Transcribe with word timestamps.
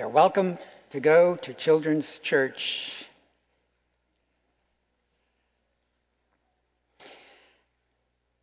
They're 0.00 0.08
welcome 0.08 0.56
to 0.92 1.00
go 1.00 1.36
to 1.42 1.52
Children's 1.52 2.06
Church. 2.22 2.90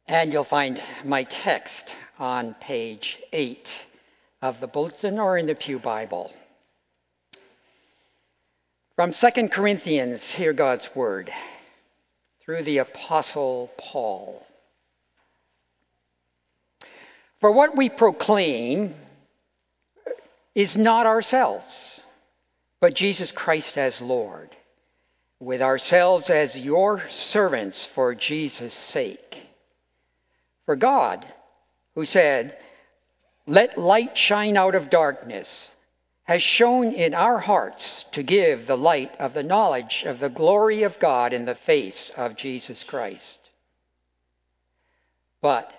And 0.05 0.31
you'll 0.31 0.43
find 0.43 0.79
my 1.03 1.23
text 1.23 1.83
on 2.19 2.55
page 2.61 3.17
8 3.33 3.67
of 4.43 4.59
the 4.59 4.67
bulletin 4.67 5.17
or 5.17 5.35
in 5.35 5.47
the 5.47 5.55
Pew 5.55 5.79
Bible. 5.79 6.31
From 8.95 9.11
2 9.13 9.49
Corinthians, 9.49 10.21
hear 10.35 10.53
God's 10.53 10.87
word 10.95 11.31
through 12.45 12.65
the 12.65 12.77
Apostle 12.77 13.71
Paul. 13.79 14.45
For 17.41 17.51
what 17.51 17.75
we 17.75 17.89
proclaim 17.89 18.93
is 20.57 20.75
not 20.75 21.05
ourselves, 21.05 22.01
but 22.81 22.95
Jesus 22.95 23.31
Christ 23.31 23.77
as 23.77 24.01
Lord, 24.01 24.49
with 25.39 25.61
ourselves 25.61 26.31
as 26.31 26.57
your 26.57 27.03
servants 27.11 27.87
for 27.93 28.15
Jesus' 28.15 28.73
sake. 28.73 29.37
For 30.65 30.75
God, 30.75 31.31
who 31.93 32.05
said, 32.05 32.57
Let 33.45 33.77
light 33.77 34.17
shine 34.17 34.57
out 34.57 34.73
of 34.73 34.89
darkness, 34.89 35.47
has 36.23 36.41
shone 36.41 36.91
in 36.91 37.13
our 37.13 37.37
hearts 37.37 38.05
to 38.13 38.23
give 38.23 38.65
the 38.65 38.77
light 38.77 39.11
of 39.19 39.35
the 39.35 39.43
knowledge 39.43 40.05
of 40.07 40.17
the 40.17 40.27
glory 40.27 40.81
of 40.81 40.99
God 40.99 41.33
in 41.33 41.45
the 41.45 41.53
face 41.67 42.11
of 42.17 42.35
Jesus 42.35 42.83
Christ. 42.83 43.37
But 45.39 45.71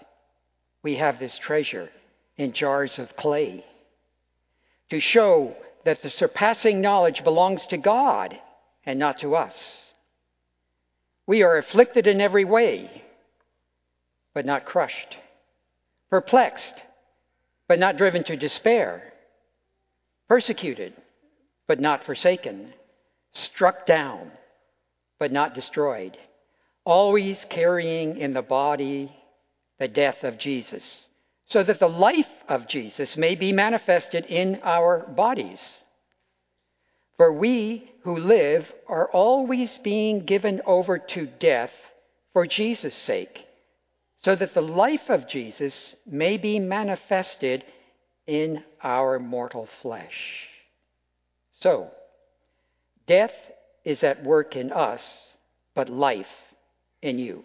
we 0.85 0.95
have 0.95 1.19
this 1.19 1.37
treasure 1.37 1.91
in 2.37 2.53
jars 2.53 3.01
of 3.01 3.17
clay 3.17 3.65
to 4.91 5.01
show 5.01 5.55
that 5.85 6.03
the 6.03 6.11
surpassing 6.11 6.81
knowledge 6.81 7.25
belongs 7.25 7.67
to 7.67 7.77
God 7.77 8.39
and 8.85 8.99
not 8.99 9.19
to 9.21 9.35
us. 9.35 9.55
We 11.27 11.43
are 11.43 11.59
afflicted 11.59 12.07
in 12.07 12.21
every 12.21 12.45
way, 12.45 13.05
but 14.35 14.47
not 14.47 14.65
crushed, 14.65 15.17
perplexed, 16.11 16.75
but 17.67 17.79
not 17.79 17.97
driven 17.97 18.25
to 18.25 18.37
despair, 18.37 19.13
persecuted, 20.29 20.95
but 21.67 21.81
not 21.81 22.05
forsaken, 22.05 22.73
struck 23.33 23.85
down, 23.85 24.31
but 25.19 25.33
not 25.33 25.55
destroyed, 25.55 26.17
always 26.85 27.45
carrying 27.51 28.17
in 28.17 28.33
the 28.33 28.43
body 28.43 29.15
the 29.79 29.89
death 29.89 30.25
of 30.25 30.39
Jesus 30.39 31.05
so 31.49 31.63
that 31.63 31.81
the 31.81 31.89
life 31.89 32.27
of 32.49 32.69
Jesus 32.69 33.17
may 33.17 33.35
be 33.35 33.53
manifested 33.53 34.27
in 34.27 34.61
our 34.63 35.01
bodies. 35.01 35.61
For 37.17 37.33
we 37.33 37.91
who 38.03 38.19
live 38.19 38.71
are 38.87 39.11
always 39.11 39.77
being 39.83 40.25
given 40.25 40.61
over 40.67 40.99
to 40.99 41.27
death 41.27 41.73
for 42.33 42.47
Jesus' 42.47 42.95
sake, 42.95 43.45
so 44.23 44.37
that 44.37 44.55
the 44.55 44.63
life 44.63 45.09
of 45.09 45.27
Jesus 45.27 45.95
may 46.07 46.37
be 46.37 46.61
manifested 46.61 47.65
in 48.27 48.63
our 48.83 49.19
mortal 49.19 49.69
flesh. 49.81 50.47
So, 51.61 51.91
death 53.07 53.33
is 53.85 54.03
at 54.05 54.23
work 54.23 54.55
in 54.55 54.71
us, 54.71 55.03
but 55.75 55.89
life 55.89 56.27
in 57.01 57.19
you. 57.19 57.45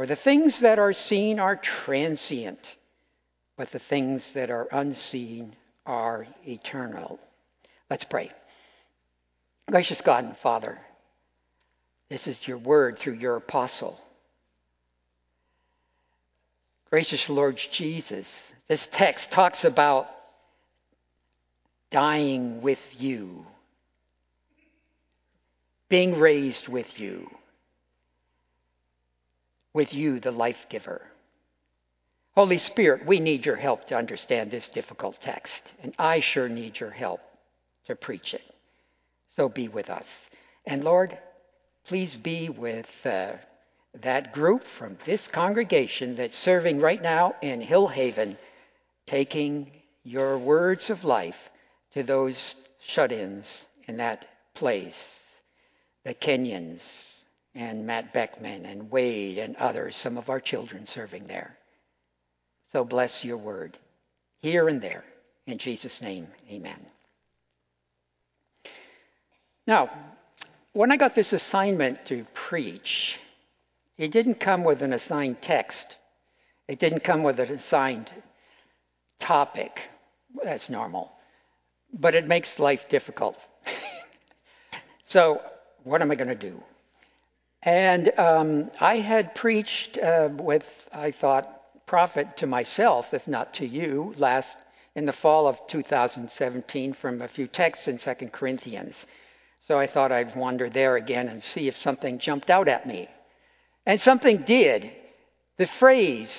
For 0.00 0.06
the 0.06 0.16
things 0.16 0.58
that 0.60 0.78
are 0.78 0.94
seen 0.94 1.38
are 1.38 1.56
transient, 1.56 2.58
but 3.58 3.70
the 3.70 3.80
things 3.90 4.24
that 4.32 4.50
are 4.50 4.66
unseen 4.72 5.54
are 5.84 6.26
eternal. 6.48 7.20
Let's 7.90 8.04
pray. 8.04 8.30
Gracious 9.70 10.00
God 10.00 10.24
and 10.24 10.38
Father, 10.38 10.78
this 12.08 12.26
is 12.26 12.48
your 12.48 12.56
word 12.56 12.98
through 12.98 13.16
your 13.16 13.36
apostle. 13.36 14.00
Gracious 16.88 17.28
Lord 17.28 17.60
Jesus, 17.70 18.26
this 18.68 18.88
text 18.92 19.30
talks 19.30 19.66
about 19.66 20.06
dying 21.90 22.62
with 22.62 22.80
you, 22.96 23.44
being 25.90 26.18
raised 26.18 26.68
with 26.68 26.98
you 26.98 27.28
with 29.72 29.92
you, 29.92 30.20
the 30.20 30.30
life 30.30 30.66
giver. 30.68 31.02
Holy 32.34 32.58
Spirit, 32.58 33.06
we 33.06 33.20
need 33.20 33.44
your 33.44 33.56
help 33.56 33.86
to 33.88 33.96
understand 33.96 34.50
this 34.50 34.68
difficult 34.68 35.16
text, 35.20 35.62
and 35.82 35.94
I 35.98 36.20
sure 36.20 36.48
need 36.48 36.78
your 36.78 36.90
help 36.90 37.20
to 37.86 37.94
preach 37.96 38.34
it. 38.34 38.42
So 39.36 39.48
be 39.48 39.68
with 39.68 39.90
us. 39.90 40.06
And 40.64 40.84
Lord, 40.84 41.18
please 41.86 42.16
be 42.16 42.48
with 42.48 42.86
uh, 43.04 43.32
that 44.02 44.32
group 44.32 44.62
from 44.78 44.98
this 45.06 45.26
congregation 45.28 46.16
that's 46.16 46.38
serving 46.38 46.80
right 46.80 47.02
now 47.02 47.34
in 47.42 47.60
Hill 47.60 47.88
Haven, 47.88 48.38
taking 49.06 49.70
your 50.04 50.38
words 50.38 50.90
of 50.90 51.04
life 51.04 51.36
to 51.92 52.02
those 52.02 52.54
shut 52.86 53.12
ins 53.12 53.46
in 53.88 53.96
that 53.96 54.24
place, 54.54 54.94
the 56.04 56.14
Kenyans, 56.14 56.80
and 57.54 57.86
Matt 57.86 58.12
Beckman 58.12 58.64
and 58.64 58.90
Wade 58.90 59.38
and 59.38 59.56
others, 59.56 59.96
some 59.96 60.16
of 60.16 60.30
our 60.30 60.40
children 60.40 60.86
serving 60.86 61.26
there. 61.26 61.56
So 62.72 62.84
bless 62.84 63.24
your 63.24 63.36
word 63.36 63.78
here 64.42 64.68
and 64.68 64.80
there. 64.80 65.04
In 65.46 65.58
Jesus' 65.58 66.00
name, 66.00 66.28
amen. 66.48 66.86
Now, 69.66 69.90
when 70.72 70.92
I 70.92 70.96
got 70.96 71.14
this 71.14 71.32
assignment 71.32 72.06
to 72.06 72.24
preach, 72.48 73.18
it 73.98 74.12
didn't 74.12 74.40
come 74.40 74.64
with 74.64 74.82
an 74.82 74.92
assigned 74.92 75.42
text. 75.42 75.96
It 76.68 76.78
didn't 76.78 77.02
come 77.04 77.22
with 77.22 77.40
an 77.40 77.50
assigned 77.50 78.10
topic. 79.18 79.80
That's 80.44 80.68
normal. 80.68 81.10
But 81.92 82.14
it 82.14 82.26
makes 82.28 82.58
life 82.58 82.82
difficult. 82.88 83.36
so, 85.06 85.40
what 85.82 86.00
am 86.02 86.10
I 86.10 86.14
going 86.14 86.28
to 86.28 86.34
do? 86.36 86.62
And 87.62 88.18
um, 88.18 88.70
I 88.80 88.96
had 88.96 89.34
preached 89.34 89.98
uh, 89.98 90.30
with, 90.32 90.64
I 90.92 91.10
thought, 91.10 91.86
profit 91.86 92.36
to 92.38 92.46
myself, 92.46 93.06
if 93.12 93.26
not 93.26 93.54
to 93.54 93.66
you, 93.66 94.14
last 94.16 94.56
in 94.94 95.06
the 95.06 95.12
fall 95.12 95.46
of 95.46 95.58
2017 95.68 96.94
from 96.94 97.22
a 97.22 97.28
few 97.28 97.46
texts 97.46 97.88
in 97.88 97.98
2 97.98 98.14
Corinthians. 98.32 98.94
So 99.68 99.78
I 99.78 99.86
thought 99.86 100.10
I'd 100.10 100.34
wander 100.34 100.70
there 100.70 100.96
again 100.96 101.28
and 101.28 101.44
see 101.44 101.68
if 101.68 101.76
something 101.78 102.18
jumped 102.18 102.50
out 102.50 102.68
at 102.68 102.86
me. 102.86 103.08
And 103.86 104.00
something 104.00 104.42
did. 104.42 104.90
The 105.58 105.66
phrase, 105.78 106.32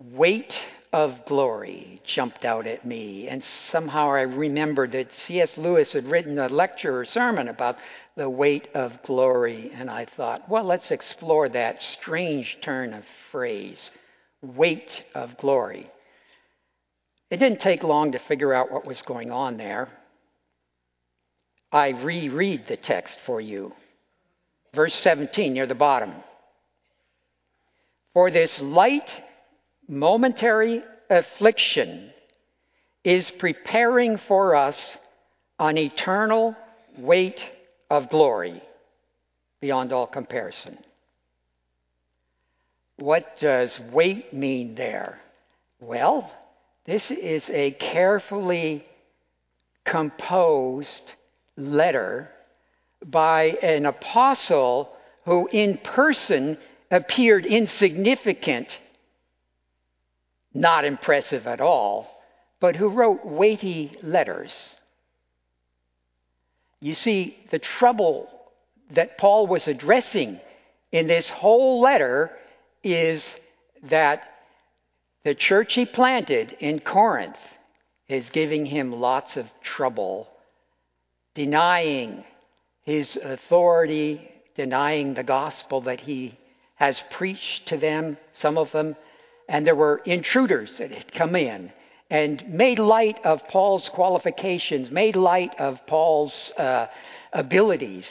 weight 0.00 0.56
of 0.92 1.24
glory, 1.26 2.00
jumped 2.04 2.44
out 2.44 2.66
at 2.66 2.84
me. 2.84 3.28
And 3.28 3.44
somehow 3.70 4.10
I 4.10 4.22
remembered 4.22 4.92
that 4.92 5.12
C.S. 5.12 5.56
Lewis 5.56 5.92
had 5.92 6.06
written 6.06 6.38
a 6.38 6.48
lecture 6.48 7.00
or 7.00 7.04
sermon 7.04 7.48
about 7.48 7.76
the 8.16 8.30
weight 8.30 8.68
of 8.74 9.02
glory. 9.02 9.72
And 9.74 9.90
I 9.90 10.06
thought, 10.06 10.48
well, 10.48 10.64
let's 10.64 10.90
explore 10.90 11.48
that 11.50 11.82
strange 11.82 12.58
turn 12.62 12.94
of 12.94 13.04
phrase 13.30 13.90
weight 14.42 15.04
of 15.14 15.36
glory. 15.38 15.90
It 17.30 17.38
didn't 17.38 17.60
take 17.60 17.82
long 17.82 18.12
to 18.12 18.18
figure 18.20 18.52
out 18.52 18.70
what 18.70 18.86
was 18.86 19.02
going 19.02 19.30
on 19.30 19.56
there. 19.56 19.88
I 21.72 21.88
reread 21.88 22.68
the 22.68 22.76
text 22.76 23.18
for 23.26 23.40
you. 23.40 23.72
Verse 24.74 24.94
17 24.94 25.52
near 25.52 25.66
the 25.66 25.74
bottom. 25.74 26.12
For 28.14 28.30
this 28.30 28.60
light, 28.60 29.10
momentary 29.88 30.82
affliction 31.10 32.10
is 33.04 33.30
preparing 33.32 34.18
for 34.18 34.54
us 34.54 34.96
an 35.58 35.78
eternal 35.78 36.56
weight 36.98 37.42
of 37.90 38.10
glory 38.10 38.62
beyond 39.60 39.92
all 39.92 40.06
comparison. 40.06 40.78
What 42.96 43.38
does 43.38 43.78
weight 43.92 44.32
mean 44.32 44.74
there? 44.74 45.20
Well, 45.80 46.30
this 46.86 47.10
is 47.10 47.44
a 47.50 47.72
carefully 47.72 48.84
composed 49.84 51.02
letter 51.56 52.30
by 53.04 53.58
an 53.62 53.86
apostle 53.86 54.92
who, 55.24 55.48
in 55.52 55.78
person, 55.78 56.58
appeared 56.90 57.44
insignificant, 57.44 58.68
not 60.56 60.84
impressive 60.84 61.46
at 61.46 61.60
all, 61.60 62.10
but 62.60 62.76
who 62.76 62.88
wrote 62.88 63.24
weighty 63.24 63.92
letters. 64.02 64.52
You 66.80 66.94
see, 66.94 67.36
the 67.50 67.58
trouble 67.58 68.28
that 68.90 69.18
Paul 69.18 69.46
was 69.46 69.68
addressing 69.68 70.40
in 70.92 71.06
this 71.06 71.28
whole 71.28 71.80
letter 71.80 72.30
is 72.82 73.28
that 73.84 74.22
the 75.24 75.34
church 75.34 75.74
he 75.74 75.84
planted 75.84 76.56
in 76.60 76.80
Corinth 76.80 77.36
is 78.08 78.24
giving 78.30 78.66
him 78.66 78.92
lots 78.92 79.36
of 79.36 79.46
trouble, 79.62 80.28
denying 81.34 82.24
his 82.82 83.16
authority, 83.16 84.30
denying 84.54 85.14
the 85.14 85.24
gospel 85.24 85.80
that 85.82 86.00
he 86.00 86.38
has 86.76 87.02
preached 87.10 87.66
to 87.66 87.76
them, 87.76 88.16
some 88.34 88.56
of 88.56 88.70
them. 88.70 88.94
And 89.48 89.66
there 89.66 89.76
were 89.76 90.02
intruders 90.04 90.78
that 90.78 90.90
had 90.90 91.12
come 91.12 91.36
in 91.36 91.72
and 92.10 92.48
made 92.48 92.78
light 92.78 93.24
of 93.24 93.46
Paul's 93.48 93.88
qualifications, 93.88 94.90
made 94.90 95.16
light 95.16 95.58
of 95.58 95.84
Paul's 95.86 96.52
uh, 96.56 96.86
abilities, 97.32 98.06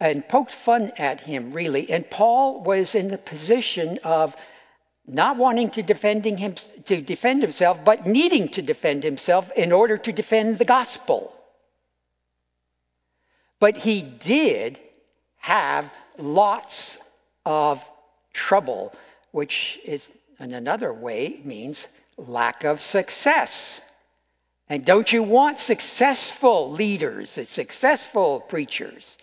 and 0.00 0.28
poked 0.28 0.54
fun 0.64 0.92
at 0.98 1.20
him, 1.20 1.52
really. 1.52 1.90
And 1.90 2.08
Paul 2.10 2.62
was 2.62 2.94
in 2.94 3.08
the 3.08 3.18
position 3.18 3.98
of 4.04 4.34
not 5.06 5.36
wanting 5.36 5.70
to, 5.70 5.82
defending 5.82 6.36
him, 6.36 6.56
to 6.86 7.00
defend 7.00 7.42
himself, 7.42 7.78
but 7.84 8.06
needing 8.06 8.48
to 8.50 8.62
defend 8.62 9.04
himself 9.04 9.46
in 9.56 9.72
order 9.72 9.96
to 9.96 10.12
defend 10.12 10.58
the 10.58 10.64
gospel. 10.64 11.32
But 13.60 13.76
he 13.76 14.02
did 14.02 14.78
have 15.38 15.90
lots 16.18 16.98
of 17.44 17.80
trouble, 18.34 18.92
which 19.30 19.78
is 19.84 20.02
in 20.38 20.52
another 20.52 20.92
way 20.92 21.40
means 21.44 21.84
lack 22.16 22.64
of 22.64 22.80
success. 22.80 23.80
And 24.68 24.84
don't 24.84 25.12
you 25.12 25.22
want 25.22 25.60
successful 25.60 26.72
leaders, 26.72 27.30
successful 27.50 28.40
preachers? 28.40 29.16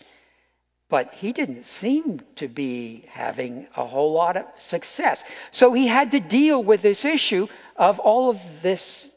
But 0.89 1.13
he 1.15 1.33
didn't 1.33 1.65
seem 1.81 2.21
to 2.37 2.47
be 2.47 3.05
having 3.09 3.67
a 3.75 3.85
whole 3.85 4.13
lot 4.13 4.37
of 4.37 4.45
success. 4.69 5.19
So 5.51 5.73
he 5.73 5.87
had 5.87 6.11
to 6.11 6.19
deal 6.19 6.63
with 6.63 6.81
this 6.81 7.03
issue 7.03 7.47
of 7.75 7.99
all 7.99 8.29
of 8.29 8.39
this 8.61 9.07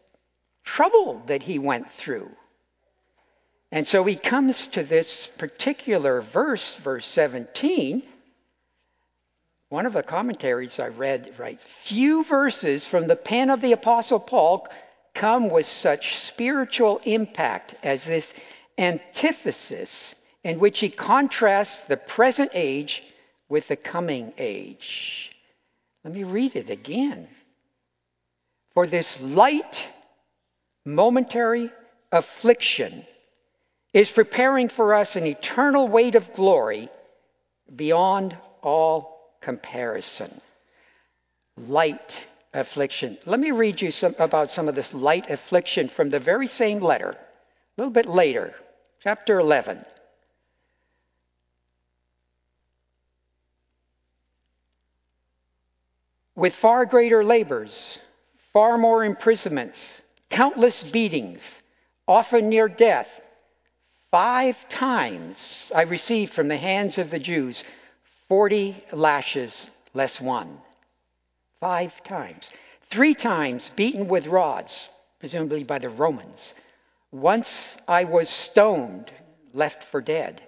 trouble 0.65 1.23
that 1.29 1.43
he 1.43 1.59
went 1.59 1.87
through. 1.99 2.31
And 3.71 3.87
so 3.87 4.05
he 4.05 4.17
comes 4.17 4.67
to 4.69 4.85
this 4.85 5.29
particular 5.39 6.23
verse, 6.23 6.79
verse 6.83 7.07
17. 7.07 8.03
One 9.69 9.87
of 9.87 9.95
the 9.95 10.03
commentaries 10.03 10.79
I 10.79 10.89
read 10.89 11.35
writes 11.39 11.65
Few 11.85 12.25
verses 12.25 12.87
from 12.87 13.09
the 13.09 13.17
pen 13.17 13.51
of 13.51 13.61
the 13.61 13.73
Apostle 13.73 14.21
Paul 14.21 14.69
come 15.15 15.51
with 15.51 15.67
such 15.67 16.21
spiritual 16.21 17.01
impact 17.05 17.75
as 17.83 18.05
this 18.05 18.27
antithesis 18.79 20.15
in 20.45 20.61
which 20.61 20.79
he 20.79 20.89
contrasts 20.89 21.77
the 21.89 21.97
present 21.97 22.53
age 22.55 23.03
with 23.49 23.67
the 23.67 23.77
coming 23.77 24.33
age. 24.39 25.33
Let 26.05 26.15
me 26.15 26.23
read 26.23 26.55
it 26.55 26.71
again. 26.71 27.27
For 28.73 28.87
this 28.87 29.19
light, 29.21 29.89
momentary 30.85 31.73
affliction 32.13 33.05
is 33.93 34.11
preparing 34.11 34.69
for 34.69 34.95
us 34.95 35.17
an 35.17 35.27
eternal 35.27 35.89
weight 35.89 36.15
of 36.15 36.35
glory 36.35 36.89
beyond 37.75 38.37
all 38.63 39.16
comparison. 39.47 40.41
Light 41.57 42.13
affliction. 42.53 43.17
Let 43.27 43.39
me 43.39 43.53
read 43.53 43.81
you 43.81 43.93
some, 43.93 44.17
about 44.19 44.51
some 44.51 44.69
of 44.69 44.75
this 44.75 44.93
light 44.93 45.31
affliction 45.31 45.89
from 45.89 46.11
the 46.11 46.19
very 46.19 46.49
same 46.49 46.81
letter, 46.81 47.11
a 47.11 47.17
little 47.77 47.93
bit 47.93 48.07
later, 48.07 48.55
chapter 49.03 49.39
11. 49.39 49.85
with 56.37 56.55
far 56.57 56.85
greater 56.85 57.25
labors, 57.25 57.99
far 58.53 58.77
more 58.77 59.03
imprisonments, 59.05 59.79
countless 60.29 60.83
beatings, 60.83 61.41
often 62.07 62.51
near 62.51 62.69
death. 62.69 63.09
Five 64.11 64.57
times 64.69 65.73
I 65.75 65.83
received 65.83 66.35
from 66.35 66.49
the 66.49 66.59
hands 66.59 66.99
of 66.99 67.11
the 67.11 67.19
Jews 67.19 67.65
40 68.29 68.85
lashes 68.93 69.67
less 69.95 70.21
one. 70.21 70.59
Five 71.61 71.93
times. 72.05 72.49
Three 72.91 73.15
times 73.15 73.71
beaten 73.77 74.09
with 74.09 74.27
rods, 74.27 74.73
presumably 75.21 75.65
by 75.65 75.79
the 75.79 75.89
Romans. 75.89 76.55
Once 77.13 77.77
I 77.87 78.05
was 78.05 78.29
stoned, 78.29 79.11
left 79.53 79.85
for 79.91 80.01
dead. 80.01 80.43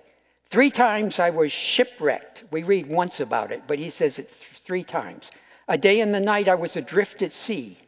Three 0.51 0.71
times 0.71 1.19
I 1.19 1.31
was 1.31 1.53
shipwrecked. 1.53 2.45
We 2.51 2.63
read 2.63 2.89
once 2.89 3.21
about 3.21 3.53
it, 3.53 3.63
but 3.67 3.79
he 3.79 3.91
says 3.91 4.19
it 4.19 4.31
three 4.67 4.85
times. 4.85 5.31
A 5.69 5.79
day 5.79 6.01
and 6.01 6.13
the 6.15 6.21
night 6.21 6.49
I 6.49 6.55
was 6.55 6.77
adrift 6.77 7.23
at 7.23 7.33
sea, 7.33 7.79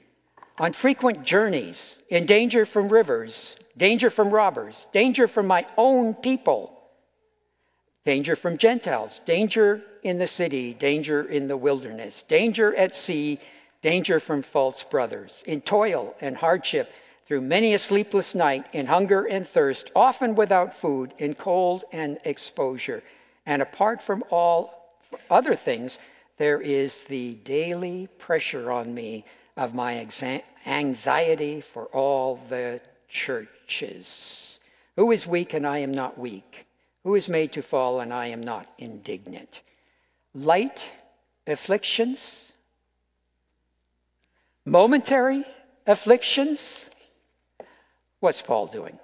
on 0.59 0.73
frequent 0.75 1.25
journeys, 1.25 1.79
in 2.11 2.27
danger 2.27 2.67
from 2.67 2.91
rivers, 2.91 3.57
danger 3.77 4.11
from 4.11 4.31
robbers, 4.31 4.87
danger 4.93 5.27
from 5.27 5.47
my 5.47 5.67
own 5.79 6.15
people, 6.15 6.80
danger 8.05 8.37
from 8.37 8.59
Gentiles, 8.59 9.21
danger 9.27 9.83
in 10.03 10.19
the 10.19 10.29
city, 10.29 10.75
danger 10.75 11.29
in 11.29 11.49
the 11.49 11.57
wilderness, 11.57 12.25
danger 12.29 12.75
at 12.77 12.97
sea, 12.97 13.39
danger 13.83 14.21
from 14.21 14.43
false 14.43 14.83
brothers, 14.91 15.43
in 15.47 15.61
toil 15.61 16.15
and 16.21 16.37
hardship, 16.37 16.89
through 17.27 17.41
many 17.41 17.75
a 17.75 17.79
sleepless 17.79 18.35
night, 18.35 18.67
in 18.73 18.87
hunger 18.87 19.25
and 19.25 19.47
thirst, 19.49 19.91
often 19.95 20.35
without 20.35 20.75
food, 20.81 21.15
in 21.19 21.35
cold 21.35 21.85
and 21.93 22.19
exposure. 22.25 23.03
And 23.47 23.63
apart 23.63 24.03
from 24.03 24.25
all 24.31 24.97
other 25.31 25.55
things, 25.55 25.99
there 26.39 26.61
is 26.61 26.97
the 27.09 27.35
daily 27.45 28.09
pressure 28.19 28.71
on 28.71 28.95
me 28.95 29.25
of 29.57 29.75
my 29.75 30.07
anxiety 30.67 31.63
for 31.73 31.85
all 31.87 32.41
the 32.49 32.81
churches. 33.09 34.59
Who 34.97 35.11
is 35.13 35.27
weak 35.27 35.55
and 35.55 35.67
I 35.67 35.79
am 35.79 35.93
not 35.93 36.19
weak? 36.19 36.67
Who 37.05 37.15
is 37.15 37.29
made 37.29 37.53
to 37.53 37.63
fall 37.63 38.01
and 38.01 38.13
I 38.13 38.29
am 38.29 38.43
not 38.43 38.67
indignant? 38.79 39.61
Light 40.35 40.79
afflictions, 41.47 42.19
momentary 44.65 45.45
afflictions. 45.87 46.61
What's 48.21 48.43
Paul 48.43 48.67
doing? 48.67 48.99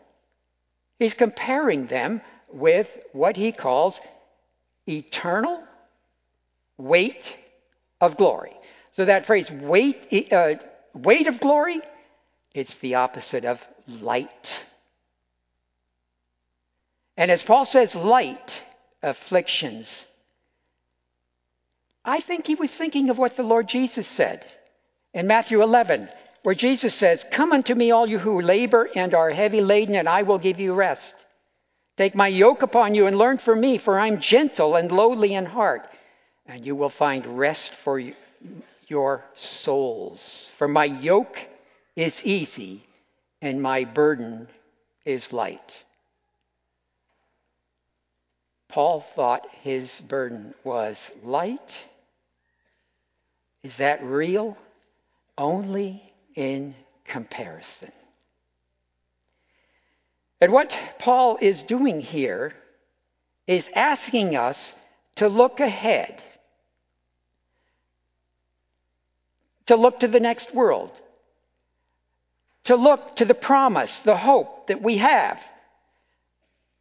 He's 0.99 1.15
comparing 1.15 1.87
them 1.87 2.21
with 2.53 2.87
what 3.13 3.37
he 3.37 3.53
calls 3.53 3.99
eternal 4.87 5.63
weight 6.79 7.35
of 8.01 8.17
glory. 8.17 8.57
So 8.95 9.05
that 9.05 9.27
phrase, 9.27 9.51
weight, 9.51 10.33
uh, 10.33 10.55
weight 10.95 11.27
of 11.27 11.41
glory, 11.41 11.81
it's 12.55 12.75
the 12.77 12.95
opposite 12.95 13.45
of 13.45 13.59
light. 13.87 14.49
And 17.17 17.31
as 17.31 17.43
Paul 17.43 17.67
says, 17.67 17.95
light 17.95 18.63
afflictions, 19.03 20.05
I 22.05 22.21
think 22.21 22.47
he 22.47 22.55
was 22.55 22.71
thinking 22.75 23.11
of 23.11 23.19
what 23.19 23.37
the 23.37 23.43
Lord 23.43 23.69
Jesus 23.69 24.07
said 24.07 24.45
in 25.15 25.27
Matthew 25.27 25.63
11, 25.63 26.09
where 26.43 26.55
Jesus 26.55 26.95
says, 26.95 27.25
Come 27.33 27.53
unto 27.53 27.75
me, 27.75 27.91
all 27.91 28.07
you 28.07 28.19
who 28.19 28.41
labor 28.41 28.89
and 28.95 29.15
are 29.15 29.31
heavy 29.31 29.61
laden, 29.61 29.95
and 29.95 30.09
I 30.09 30.23
will 30.23 30.39
give 30.39 30.61
you 30.61 30.75
rest. 30.75 31.15
Take 31.97 32.15
my 32.15 32.29
yoke 32.29 32.63
upon 32.63 32.95
you 32.95 33.07
and 33.07 33.17
learn 33.17 33.39
from 33.39 33.61
me, 33.61 33.79
for 33.79 33.99
I'm 33.99 34.21
gentle 34.21 34.77
and 34.77 34.93
lowly 34.93 35.35
in 35.35 35.47
heart 35.47 35.89
and 36.49 36.65
you 36.65 36.75
will 36.75 36.91
find 36.91 37.39
rest 37.39 37.73
for 37.85 38.01
your 38.89 39.25
souls. 39.35 40.49
For 40.59 40.69
my 40.69 40.85
yoke 40.85 41.39
is 41.95 42.15
easy 42.25 42.87
and 43.43 43.61
my 43.61 43.85
burden 43.85 44.49
is 45.05 45.33
light. 45.33 45.73
Paul 48.77 49.07
thought 49.15 49.47
his 49.63 49.91
burden 50.03 50.53
was 50.63 50.99
light. 51.23 51.73
Is 53.63 53.75
that 53.79 54.05
real? 54.05 54.59
Only 55.39 56.13
in 56.35 56.75
comparison. 57.07 57.91
And 60.43 60.53
what 60.53 60.75
Paul 60.99 61.39
is 61.41 61.63
doing 61.63 62.03
here 62.03 62.53
is 63.47 63.65
asking 63.75 64.37
us 64.37 64.75
to 65.15 65.29
look 65.29 65.59
ahead, 65.59 66.23
to 69.69 69.77
look 69.77 70.01
to 70.01 70.09
the 70.09 70.21
next 70.21 70.55
world, 70.55 70.93
to 72.65 72.77
look 72.77 73.17
to 73.17 73.25
the 73.25 73.33
promise, 73.33 74.03
the 74.05 74.19
hope 74.19 74.67
that 74.67 74.83
we 74.83 74.99
have. 74.99 75.39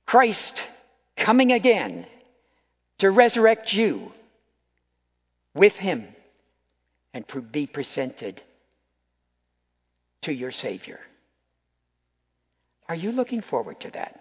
Christ 0.05 0.61
coming 1.17 1.51
again 1.51 2.05
to 3.00 3.10
resurrect 3.10 3.74
you 3.74 4.12
with 5.53 5.74
him 5.74 6.07
and 7.13 7.25
be 7.51 7.65
presented 7.65 8.41
to 10.22 10.34
your 10.34 10.51
Savior. 10.51 11.00
Are 12.88 12.95
you 12.95 13.12
looking 13.12 13.41
forward 13.41 13.79
to 13.81 13.91
that? 13.91 14.19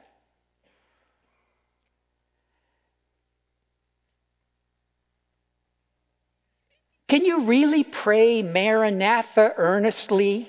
Can 7.09 7.25
you 7.25 7.45
really 7.45 7.85
pray 7.85 8.43
Maranatha 8.43 9.53
earnestly? 9.57 10.49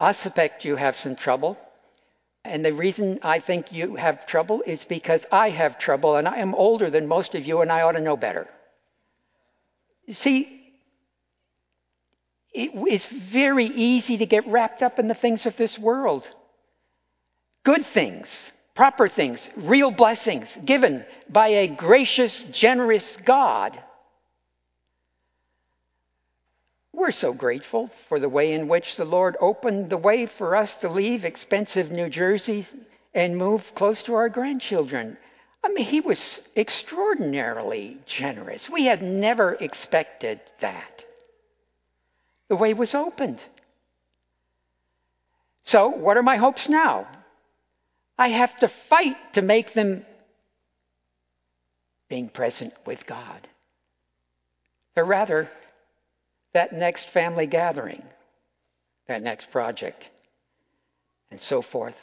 I 0.00 0.12
suspect 0.12 0.64
you 0.64 0.76
have 0.76 0.96
some 0.96 1.16
trouble. 1.16 1.58
And 2.48 2.64
the 2.64 2.72
reason 2.72 3.18
I 3.22 3.40
think 3.40 3.72
you 3.72 3.96
have 3.96 4.26
trouble 4.26 4.62
is 4.66 4.82
because 4.84 5.20
I 5.30 5.50
have 5.50 5.78
trouble, 5.78 6.16
and 6.16 6.26
I 6.26 6.38
am 6.38 6.54
older 6.54 6.90
than 6.90 7.06
most 7.06 7.34
of 7.34 7.44
you, 7.44 7.60
and 7.60 7.70
I 7.70 7.82
ought 7.82 7.92
to 7.92 8.00
know 8.00 8.16
better. 8.16 8.48
See, 10.12 10.58
it's 12.52 13.06
very 13.32 13.66
easy 13.66 14.18
to 14.18 14.26
get 14.26 14.46
wrapped 14.46 14.82
up 14.82 14.98
in 14.98 15.08
the 15.08 15.14
things 15.14 15.46
of 15.46 15.56
this 15.56 15.78
world. 15.78 16.26
Good 17.64 17.86
things, 17.92 18.26
proper 18.74 19.08
things, 19.08 19.46
real 19.56 19.90
blessings 19.90 20.48
given 20.64 21.04
by 21.28 21.48
a 21.48 21.68
gracious, 21.68 22.44
generous 22.50 23.04
God. 23.24 23.78
We're 26.98 27.12
so 27.12 27.32
grateful 27.32 27.92
for 28.08 28.18
the 28.18 28.28
way 28.28 28.52
in 28.52 28.66
which 28.66 28.96
the 28.96 29.04
Lord 29.04 29.36
opened 29.40 29.88
the 29.88 29.96
way 29.96 30.26
for 30.26 30.56
us 30.56 30.74
to 30.80 30.88
leave 30.88 31.24
expensive 31.24 31.92
New 31.92 32.10
Jersey 32.10 32.66
and 33.14 33.36
move 33.36 33.62
close 33.76 34.02
to 34.02 34.14
our 34.14 34.28
grandchildren. 34.28 35.16
I 35.62 35.68
mean, 35.68 35.86
He 35.86 36.00
was 36.00 36.40
extraordinarily 36.56 37.98
generous. 38.04 38.68
We 38.68 38.86
had 38.86 39.00
never 39.00 39.54
expected 39.54 40.40
that. 40.60 41.04
The 42.48 42.56
way 42.56 42.74
was 42.74 42.96
opened. 42.96 43.38
So, 45.66 45.90
what 45.90 46.16
are 46.16 46.22
my 46.24 46.36
hopes 46.36 46.68
now? 46.68 47.06
I 48.18 48.30
have 48.30 48.58
to 48.58 48.72
fight 48.90 49.34
to 49.34 49.42
make 49.42 49.72
them 49.72 50.04
being 52.08 52.28
present 52.28 52.74
with 52.84 53.06
God. 53.06 53.46
Or 54.96 55.04
rather, 55.04 55.48
that 56.54 56.72
next 56.72 57.10
family 57.10 57.46
gathering, 57.46 58.02
that 59.06 59.22
next 59.22 59.50
project, 59.50 60.08
and 61.30 61.40
so 61.40 61.62
forth. 61.62 61.94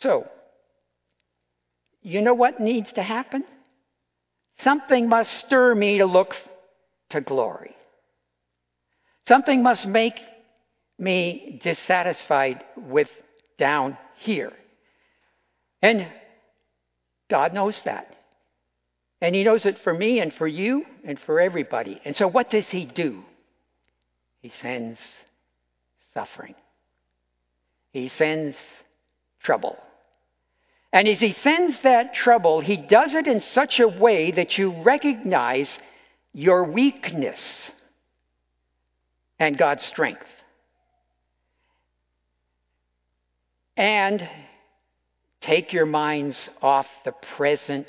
So, 0.00 0.26
you 2.00 2.20
know 2.22 2.34
what 2.34 2.60
needs 2.60 2.92
to 2.94 3.02
happen? 3.02 3.44
Something 4.60 5.08
must 5.08 5.32
stir 5.38 5.74
me 5.74 5.98
to 5.98 6.06
look 6.06 6.34
to 7.10 7.20
glory. 7.20 7.76
Something 9.28 9.62
must 9.62 9.86
make 9.86 10.18
me 10.98 11.60
dissatisfied 11.62 12.64
with 12.76 13.08
down 13.58 13.96
here. 14.18 14.52
And 15.80 16.06
God 17.30 17.54
knows 17.54 17.80
that. 17.84 18.16
And 19.22 19.34
He 19.34 19.44
knows 19.44 19.64
it 19.64 19.78
for 19.78 19.94
me 19.94 20.20
and 20.20 20.34
for 20.34 20.46
you 20.46 20.84
and 21.04 21.18
for 21.18 21.40
everybody. 21.40 21.98
And 22.04 22.14
so, 22.14 22.28
what 22.28 22.50
does 22.50 22.66
He 22.66 22.84
do? 22.84 23.24
He 24.42 24.52
sends 24.60 24.98
suffering, 26.12 26.56
He 27.92 28.08
sends 28.10 28.56
trouble. 29.42 29.78
And 30.92 31.08
as 31.08 31.20
he 31.20 31.32
sends 31.32 31.80
that 31.80 32.12
trouble, 32.12 32.60
he 32.60 32.76
does 32.76 33.14
it 33.14 33.26
in 33.26 33.40
such 33.40 33.80
a 33.80 33.88
way 33.88 34.30
that 34.32 34.58
you 34.58 34.82
recognize 34.82 35.78
your 36.34 36.64
weakness 36.64 37.70
and 39.38 39.56
God's 39.56 39.84
strength. 39.84 40.26
And 43.74 44.28
take 45.40 45.72
your 45.72 45.86
minds 45.86 46.50
off 46.60 46.86
the 47.06 47.12
present 47.36 47.88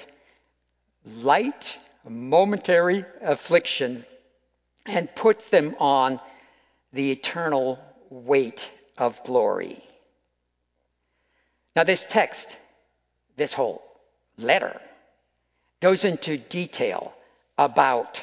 light, 1.05 1.77
momentary 2.07 3.05
affliction 3.21 4.05
and 4.85 5.09
put 5.15 5.39
them 5.51 5.75
on 5.79 6.19
the 6.91 7.11
eternal 7.11 7.79
weight 8.09 8.59
of 8.97 9.15
glory. 9.25 9.83
Now, 11.75 11.83
this 11.83 12.03
text 12.09 12.45
this 13.37 13.53
whole 13.53 13.81
letter 14.37 14.79
goes 15.81 16.03
into 16.03 16.37
detail 16.37 17.13
about 17.57 18.19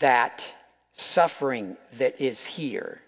that 0.00 0.42
suffering 0.92 1.76
that 1.98 2.20
is 2.20 2.38
here. 2.40 3.00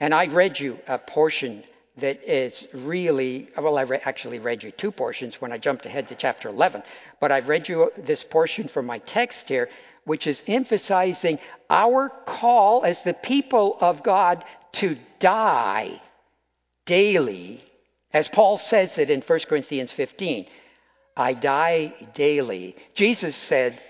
And 0.00 0.12
I 0.12 0.26
read 0.26 0.58
you 0.58 0.78
a 0.86 0.98
portion 0.98 1.64
that 1.96 2.22
is 2.28 2.66
really, 2.74 3.48
well, 3.56 3.78
I 3.78 3.82
re- 3.82 4.00
actually 4.04 4.40
read 4.40 4.62
you 4.62 4.72
two 4.72 4.90
portions 4.90 5.40
when 5.40 5.52
I 5.52 5.58
jumped 5.58 5.86
ahead 5.86 6.08
to 6.08 6.16
chapter 6.16 6.48
11, 6.48 6.82
but 7.24 7.32
I've 7.32 7.48
read 7.48 7.70
you 7.70 7.90
this 7.96 8.22
portion 8.22 8.68
from 8.68 8.84
my 8.84 8.98
text 8.98 9.48
here, 9.48 9.70
which 10.04 10.26
is 10.26 10.42
emphasizing 10.46 11.38
our 11.70 12.10
call 12.26 12.84
as 12.84 13.00
the 13.00 13.14
people 13.14 13.78
of 13.80 14.02
God 14.02 14.44
to 14.74 14.98
die 15.20 16.02
daily 16.84 17.64
as 18.12 18.28
Paul 18.28 18.58
says 18.58 18.98
it 18.98 19.10
in 19.10 19.22
1 19.22 19.40
Corinthians 19.48 19.90
15, 19.92 20.44
I 21.16 21.32
die 21.32 21.94
daily. 22.14 22.76
Jesus 22.94 23.34
said, 23.34 23.80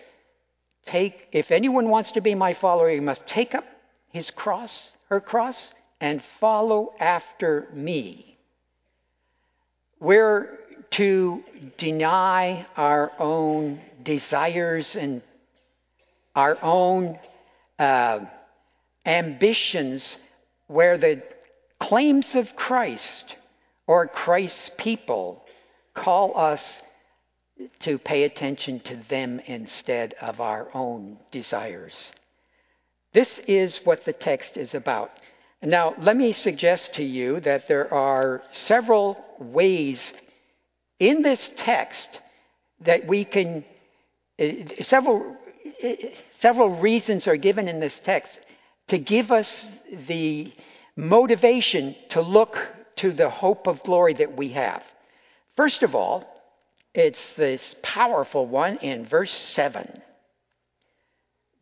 Take, 0.86 1.26
if 1.32 1.50
anyone 1.50 1.88
wants 1.88 2.12
to 2.12 2.20
be 2.20 2.36
my 2.36 2.54
follower, 2.54 2.88
he 2.88 3.00
must 3.00 3.26
take 3.26 3.52
up 3.52 3.64
his 4.12 4.30
cross, 4.30 4.92
her 5.08 5.20
cross, 5.20 5.74
and 6.00 6.22
follow 6.38 6.94
after 7.00 7.68
me. 7.74 8.38
We're 9.98 10.60
to 10.92 11.42
deny 11.78 12.66
our 12.76 13.12
own 13.18 13.80
desires 14.02 14.94
and 14.96 15.22
our 16.34 16.62
own 16.62 17.18
uh, 17.78 18.20
ambitions 19.06 20.16
where 20.66 20.98
the 20.98 21.22
claims 21.80 22.34
of 22.34 22.54
Christ 22.56 23.36
or 23.86 24.06
Christ's 24.06 24.70
people 24.78 25.44
call 25.94 26.36
us 26.38 26.62
to 27.80 27.98
pay 27.98 28.24
attention 28.24 28.80
to 28.80 28.96
them 29.08 29.40
instead 29.46 30.14
of 30.20 30.40
our 30.40 30.68
own 30.74 31.18
desires. 31.30 32.12
This 33.12 33.38
is 33.46 33.80
what 33.84 34.04
the 34.04 34.12
text 34.12 34.56
is 34.56 34.74
about. 34.74 35.10
Now, 35.62 35.94
let 35.98 36.16
me 36.16 36.32
suggest 36.32 36.94
to 36.94 37.04
you 37.04 37.40
that 37.40 37.68
there 37.68 37.92
are 37.92 38.42
several 38.52 39.24
ways 39.38 40.12
in 40.98 41.22
this 41.22 41.50
text 41.56 42.08
that 42.80 43.06
we 43.06 43.24
can, 43.24 43.64
uh, 44.38 44.82
several, 44.82 45.36
uh, 45.82 45.88
several 46.40 46.80
reasons 46.80 47.26
are 47.26 47.36
given 47.36 47.68
in 47.68 47.80
this 47.80 48.00
text 48.04 48.38
to 48.88 48.98
give 48.98 49.30
us 49.30 49.70
the 50.08 50.52
motivation 50.96 51.94
to 52.10 52.20
look 52.20 52.58
to 52.96 53.12
the 53.12 53.30
hope 53.30 53.66
of 53.66 53.82
glory 53.82 54.14
that 54.14 54.36
we 54.36 54.50
have. 54.50 54.82
First 55.56 55.82
of 55.82 55.94
all, 55.94 56.24
it's 56.94 57.34
this 57.34 57.74
powerful 57.82 58.46
one 58.46 58.76
in 58.78 59.06
verse 59.06 59.32
7. 59.32 60.02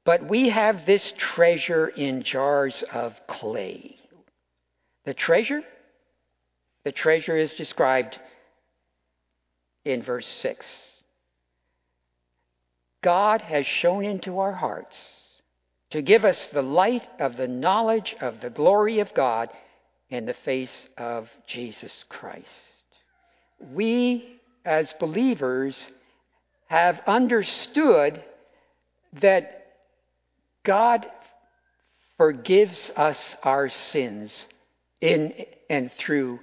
But 0.05 0.29
we 0.29 0.49
have 0.49 0.85
this 0.85 1.12
treasure 1.17 1.89
in 1.89 2.23
jars 2.23 2.83
of 2.93 3.15
clay. 3.27 3.97
The 5.05 5.15
treasure? 5.15 5.62
The 6.85 6.93
treasure 6.93 7.37
is 7.37 7.53
described 7.55 8.19
in 9.85 10.03
verse 10.03 10.27
6. 10.27 10.67
God 13.03 13.43
has 13.43 13.67
shone 13.67 14.05
into 14.05 14.39
our 14.39 14.53
hearts 14.53 14.97
to 15.91 16.03
give 16.03 16.25
us 16.25 16.49
the 16.53 16.62
light 16.62 17.07
of 17.19 17.37
the 17.37 17.49
knowledge 17.49 18.15
of 18.21 18.41
the 18.41 18.51
glory 18.51 19.01
of 19.01 19.12
God 19.15 19.51
in 20.09 20.25
the 20.25 20.35
face 20.45 20.89
of 20.97 21.29
Jesus 21.47 22.05
Christ. 22.09 22.47
We, 23.73 24.41
as 24.65 24.93
believers, 25.01 25.77
have 26.67 27.01
understood 27.07 28.23
that 29.21 29.67
God 30.65 31.07
forgives 32.17 32.91
us 32.97 33.37
our 33.43 33.69
sins 33.69 34.47
in 35.01 35.35
and 35.69 35.91
through 35.99 36.41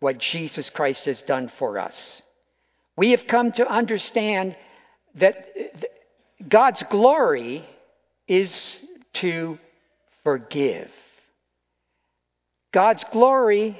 what 0.00 0.18
Jesus 0.18 0.70
Christ 0.70 1.04
has 1.04 1.20
done 1.22 1.52
for 1.58 1.78
us. 1.78 2.22
We 2.98 3.12
have 3.12 3.28
come 3.28 3.52
to 3.52 3.70
understand 3.70 4.56
that 5.14 5.46
God's 6.48 6.82
glory 6.90 7.64
is 8.26 8.76
to 9.14 9.56
forgive. 10.24 10.90
God's 12.72 13.04
glory 13.12 13.78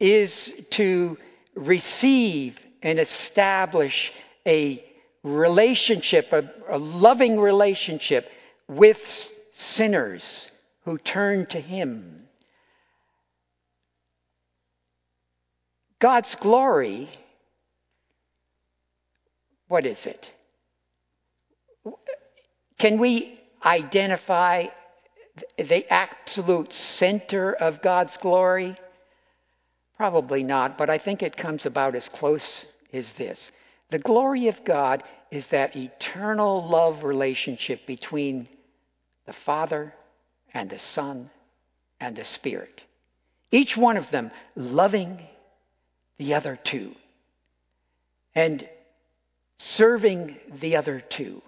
is 0.00 0.52
to 0.70 1.16
receive 1.54 2.56
and 2.82 2.98
establish 2.98 4.10
a 4.44 4.84
relationship, 5.22 6.32
a, 6.32 6.50
a, 6.68 6.76
loving 6.76 7.38
relationship 7.38 8.28
with 8.66 8.98
sinners 9.54 10.50
who 10.84 10.98
turn 10.98 11.46
to 11.50 11.60
Him. 11.60 12.22
God's 16.00 16.34
glory, 16.34 17.08
what 19.68 19.86
is 19.86 19.98
it? 20.06 20.26
Can 22.78 22.98
we 22.98 23.40
identify 23.64 24.66
the 25.58 25.92
absolute 25.92 26.72
center 26.72 27.52
of 27.52 27.82
God's 27.82 28.16
glory? 28.18 28.76
Probably 29.96 30.42
not, 30.42 30.76
but 30.76 30.90
I 30.90 30.98
think 30.98 31.22
it 31.22 31.36
comes 31.36 31.66
about 31.66 31.94
as 31.94 32.08
close 32.10 32.66
as 32.92 33.12
this. 33.14 33.50
The 33.90 33.98
glory 33.98 34.48
of 34.48 34.64
God 34.64 35.02
is 35.30 35.46
that 35.48 35.76
eternal 35.76 36.68
love 36.68 37.02
relationship 37.02 37.86
between 37.86 38.48
the 39.26 39.32
Father 39.32 39.94
and 40.52 40.68
the 40.68 40.78
Son 40.78 41.30
and 42.00 42.16
the 42.16 42.24
Spirit. 42.24 42.82
Each 43.50 43.76
one 43.76 43.96
of 43.96 44.10
them 44.10 44.30
loving 44.54 45.20
the 46.18 46.34
other 46.34 46.58
two 46.62 46.94
and 48.34 48.68
serving 49.58 50.36
the 50.60 50.76
other 50.76 51.00
two 51.00 51.42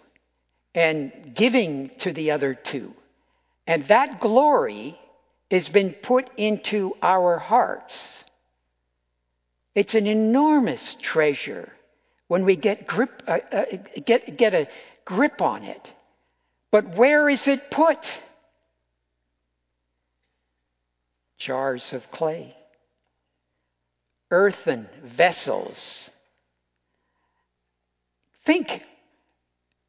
and 0.75 1.35
giving 1.35 1.91
to 1.99 2.13
the 2.13 2.31
other 2.31 2.55
two. 2.55 2.95
And 3.67 3.87
that 3.89 4.21
glory 4.21 4.99
has 5.51 5.69
been 5.69 5.93
put 6.03 6.31
into 6.37 6.95
our 7.03 7.39
hearts. 7.39 7.95
It's 9.75 9.95
an 9.95 10.07
enormous 10.07 10.97
treasure 11.01 11.73
when 12.29 12.45
we 12.45 12.57
get 12.57 12.87
grip, 12.87 13.23
uh, 13.27 13.39
uh, 13.53 13.65
get, 14.05 14.37
get 14.37 14.55
a 14.55 14.69
grip 15.05 15.41
on 15.41 15.65
it. 15.65 15.93
But 16.71 16.97
where 16.97 17.29
is 17.29 17.47
it 17.47 17.71
put? 17.71 17.99
Jars 21.39 21.93
of 21.93 22.11
clay, 22.11 22.55
earthen 24.31 24.89
vessels. 25.17 26.11
Think 28.49 28.83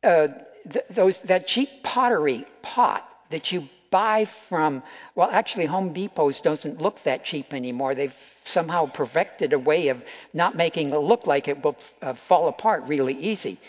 uh, 0.03 0.27
th- 0.69 0.85
those, 0.93 1.17
that 1.29 1.47
cheap 1.47 1.69
pottery 1.81 2.45
pot 2.61 3.09
that 3.31 3.53
you 3.53 3.69
buy 3.89 4.27
from, 4.49 4.83
well, 5.15 5.29
actually, 5.31 5.65
Home 5.65 5.93
Depot's 5.93 6.41
doesn't 6.41 6.81
look 6.81 6.97
that 7.05 7.23
cheap 7.23 7.53
anymore. 7.53 7.95
They've 7.95 8.13
somehow 8.43 8.87
perfected 8.87 9.53
a 9.53 9.59
way 9.59 9.87
of 9.87 10.03
not 10.33 10.57
making 10.57 10.89
it 10.89 10.97
look 10.97 11.25
like 11.25 11.47
it 11.47 11.63
will 11.63 11.77
uh, 12.01 12.15
fall 12.27 12.49
apart 12.49 12.83
really 12.85 13.13
easy. 13.13 13.61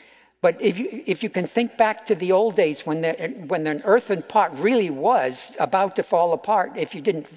But 0.43 0.61
if 0.61 0.77
you, 0.77 1.05
if 1.07 1.23
you 1.23 1.31
can 1.31 1.47
think 1.47 1.77
back 1.77 2.09
to 2.09 2.17
the 2.17 2.33
old 2.33 2.57
days 2.57 2.81
when, 2.85 3.03
the, 3.03 3.12
when 3.47 3.69
an 3.69 3.83
earthen 3.85 4.25
pot 4.25 4.59
really 4.59 4.91
was 4.91 5.38
about 5.61 5.95
to 5.97 6.03
fall 6.03 6.33
apart 6.33 6.73
if 6.75 6.97
you 6.97 7.01
didn't 7.01 7.29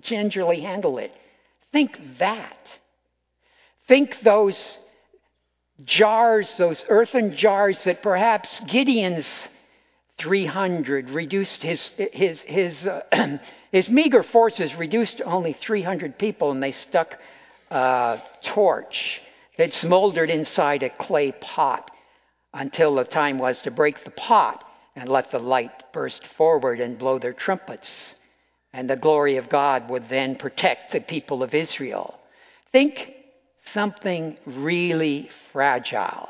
gingerly 0.00 0.60
handle 0.60 0.98
it, 0.98 1.10
think 1.72 1.98
that. 2.20 2.56
Think 3.88 4.16
those 4.22 4.78
jars, 5.84 6.52
those 6.56 6.84
earthen 6.88 7.36
jars 7.36 7.82
that 7.84 8.02
perhaps 8.02 8.60
Gideon's 8.60 9.26
300 10.18 11.10
reduced 11.10 11.62
his, 11.62 11.90
his, 12.12 12.40
his, 12.42 12.86
uh, 12.86 13.38
his 13.72 13.88
meager 13.88 14.22
forces 14.22 14.74
reduced 14.74 15.18
to 15.18 15.24
only 15.24 15.54
300 15.54 16.18
people, 16.18 16.50
and 16.50 16.62
they 16.62 16.72
stuck 16.72 17.18
a 17.70 18.20
torch 18.42 19.22
that 19.56 19.72
smoldered 19.72 20.30
inside 20.30 20.82
a 20.82 20.90
clay 20.90 21.32
pot 21.32 21.90
until 22.52 22.96
the 22.96 23.04
time 23.04 23.38
was 23.38 23.60
to 23.62 23.70
break 23.70 24.02
the 24.04 24.10
pot 24.10 24.64
and 24.96 25.08
let 25.08 25.30
the 25.30 25.38
light 25.38 25.92
burst 25.92 26.26
forward 26.36 26.80
and 26.80 26.98
blow 26.98 27.18
their 27.18 27.32
trumpets. 27.32 28.16
And 28.72 28.88
the 28.88 28.96
glory 28.96 29.36
of 29.36 29.48
God 29.48 29.88
would 29.88 30.08
then 30.08 30.36
protect 30.36 30.92
the 30.92 31.00
people 31.00 31.42
of 31.42 31.54
Israel. 31.54 32.18
Think 32.72 33.12
something 33.72 34.38
really 34.46 35.30
fragile. 35.52 36.28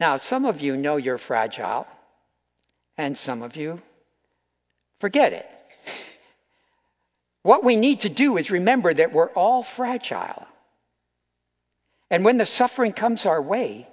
Now, 0.00 0.18
some 0.18 0.44
of 0.44 0.60
you 0.60 0.76
know 0.76 0.96
you're 0.96 1.18
fragile, 1.18 1.86
and 2.96 3.18
some 3.18 3.42
of 3.42 3.56
you 3.56 3.80
forget 5.00 5.32
it. 5.32 5.46
What 7.42 7.62
we 7.62 7.76
need 7.76 8.00
to 8.00 8.08
do 8.08 8.38
is 8.38 8.50
remember 8.50 8.94
that 8.94 9.12
we're 9.12 9.28
all 9.28 9.66
fragile. 9.76 10.46
And 12.10 12.24
when 12.24 12.38
the 12.38 12.46
suffering 12.46 12.94
comes 12.94 13.26
our 13.26 13.42
way, 13.42 13.86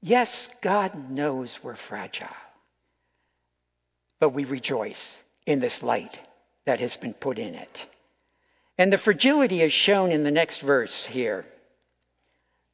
yes, 0.00 0.48
God 0.62 1.10
knows 1.10 1.58
we're 1.62 1.76
fragile. 1.76 2.28
But 4.20 4.30
we 4.30 4.46
rejoice 4.46 5.16
in 5.44 5.60
this 5.60 5.82
light 5.82 6.18
that 6.64 6.80
has 6.80 6.96
been 6.96 7.12
put 7.12 7.38
in 7.38 7.54
it. 7.54 7.86
And 8.78 8.92
the 8.92 8.98
fragility 8.98 9.62
is 9.62 9.72
shown 9.72 10.10
in 10.10 10.24
the 10.24 10.30
next 10.30 10.60
verse 10.60 11.06
here. 11.06 11.46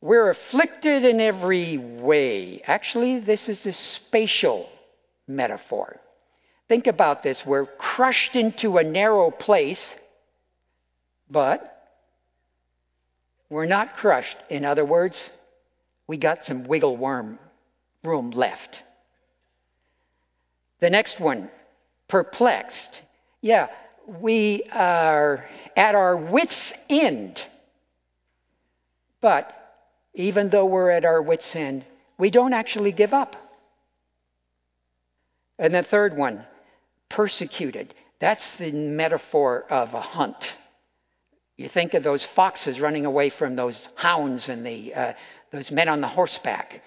We're 0.00 0.30
afflicted 0.30 1.04
in 1.04 1.20
every 1.20 1.76
way. 1.76 2.62
Actually, 2.66 3.20
this 3.20 3.48
is 3.48 3.64
a 3.66 3.72
spatial 3.74 4.68
metaphor. 5.28 6.00
Think 6.68 6.86
about 6.86 7.22
this. 7.22 7.44
We're 7.44 7.66
crushed 7.66 8.34
into 8.34 8.78
a 8.78 8.84
narrow 8.84 9.30
place, 9.30 9.96
but 11.28 11.76
we're 13.50 13.66
not 13.66 13.96
crushed. 13.96 14.36
In 14.48 14.64
other 14.64 14.86
words, 14.86 15.18
we 16.06 16.16
got 16.16 16.46
some 16.46 16.64
wiggle 16.64 16.96
worm 16.96 17.38
room 18.02 18.30
left. 18.30 18.82
The 20.80 20.88
next 20.88 21.20
one, 21.20 21.50
perplexed. 22.08 22.90
Yeah, 23.42 23.66
we 24.18 24.64
are 24.72 25.44
at 25.76 25.94
our 25.94 26.16
wits' 26.16 26.72
end. 26.88 27.40
But 29.20 29.52
even 30.14 30.50
though 30.50 30.66
we're 30.66 30.90
at 30.90 31.04
our 31.04 31.22
wits' 31.22 31.54
end, 31.54 31.84
we 32.18 32.30
don't 32.30 32.52
actually 32.52 32.92
give 32.92 33.12
up. 33.12 33.36
And 35.58 35.74
the 35.74 35.82
third 35.82 36.16
one, 36.16 36.44
persecuted. 37.08 37.94
That's 38.20 38.44
the 38.56 38.72
metaphor 38.72 39.64
of 39.70 39.94
a 39.94 40.00
hunt. 40.00 40.56
You 41.56 41.68
think 41.68 41.94
of 41.94 42.02
those 42.02 42.24
foxes 42.34 42.80
running 42.80 43.06
away 43.06 43.30
from 43.30 43.54
those 43.54 43.80
hounds 43.94 44.48
and 44.48 44.64
the, 44.64 44.94
uh, 44.94 45.12
those 45.52 45.70
men 45.70 45.88
on 45.88 46.00
the 46.00 46.08
horseback. 46.08 46.82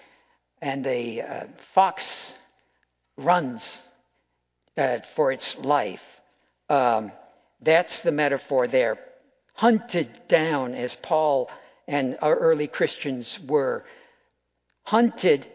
And 0.60 0.84
the 0.84 1.22
uh, 1.22 1.44
fox 1.74 2.34
runs 3.16 3.62
uh, 4.76 4.98
for 5.14 5.30
its 5.30 5.56
life. 5.58 6.00
Um, 6.68 7.12
that's 7.60 8.02
the 8.02 8.12
metaphor 8.12 8.66
there. 8.66 8.98
Hunted 9.54 10.08
down, 10.28 10.74
as 10.74 10.94
Paul 11.02 11.50
and 11.86 12.16
our 12.20 12.34
early 12.36 12.66
Christians 12.66 13.38
were. 13.46 13.84
Hunted, 14.82 15.46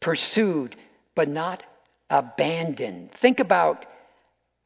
pursued, 0.00 0.76
but 1.14 1.28
not 1.28 1.62
abandoned. 2.10 3.10
Think 3.20 3.40
about 3.40 3.86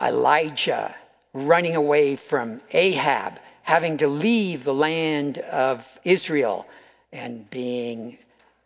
Elijah 0.03 0.95
running 1.35 1.77
away 1.77 2.17
from 2.29 2.61
Ahab, 2.73 3.35
having 3.63 3.99
to 3.99 4.09
leave 4.09 4.65
the 4.65 4.75
land 4.75 5.39
of 5.39 5.85
Israel, 6.05 6.67
and 7.13 7.49
being 7.51 8.19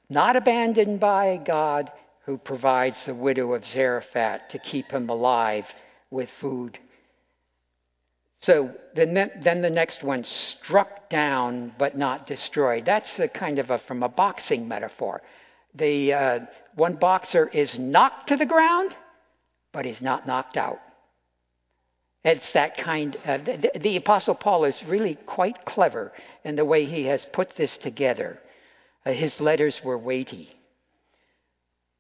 not 0.09 0.37
abandoned 0.37 1.01
by 1.01 1.41
God, 1.45 1.91
who 2.25 2.39
provides 2.39 3.05
the 3.05 3.15
widow 3.15 3.53
of 3.55 3.67
Zarephath 3.67 4.49
to 4.51 4.59
keep 4.59 4.91
him 4.91 5.09
alive 5.11 5.65
with 6.11 6.29
food 6.41 6.79
so 8.43 8.73
then, 8.97 9.31
then 9.41 9.63
the 9.63 9.71
next 9.71 10.03
one, 10.03 10.25
struck 10.25 11.09
down 11.09 11.73
but 11.79 11.97
not 11.97 12.27
destroyed. 12.27 12.85
That's 12.85 13.17
the 13.17 13.29
kind 13.29 13.61
of 13.61 13.71
a, 13.71 13.79
from 13.79 14.03
a 14.03 14.09
boxing 14.09 14.67
metaphor. 14.67 15.23
The 15.77 16.13
uh, 16.13 16.41
one 16.75 16.97
boxer 16.97 17.47
is 17.47 17.79
knocked 17.79 18.29
to 18.29 18.37
the 18.37 18.45
ground, 18.45 18.97
but 19.73 19.85
he's 19.85 20.01
not 20.01 20.27
knocked 20.27 20.57
out. 20.57 20.81
It's 22.25 22.51
that 22.53 22.77
kind. 22.77 23.17
Uh, 23.25 23.39
the, 23.39 23.71
the 23.79 23.97
Apostle 23.97 24.35
Paul 24.35 24.65
is 24.65 24.83
really 24.85 25.15
quite 25.27 25.65
clever 25.65 26.13
in 26.45 26.57
the 26.57 26.65
way 26.65 26.85
he 26.85 27.05
has 27.05 27.25
put 27.33 27.55
this 27.55 27.77
together. 27.77 28.41
Uh, 29.07 29.13
his 29.13 29.41
letters 29.41 29.81
were 29.85 29.99
weighty. 29.99 30.51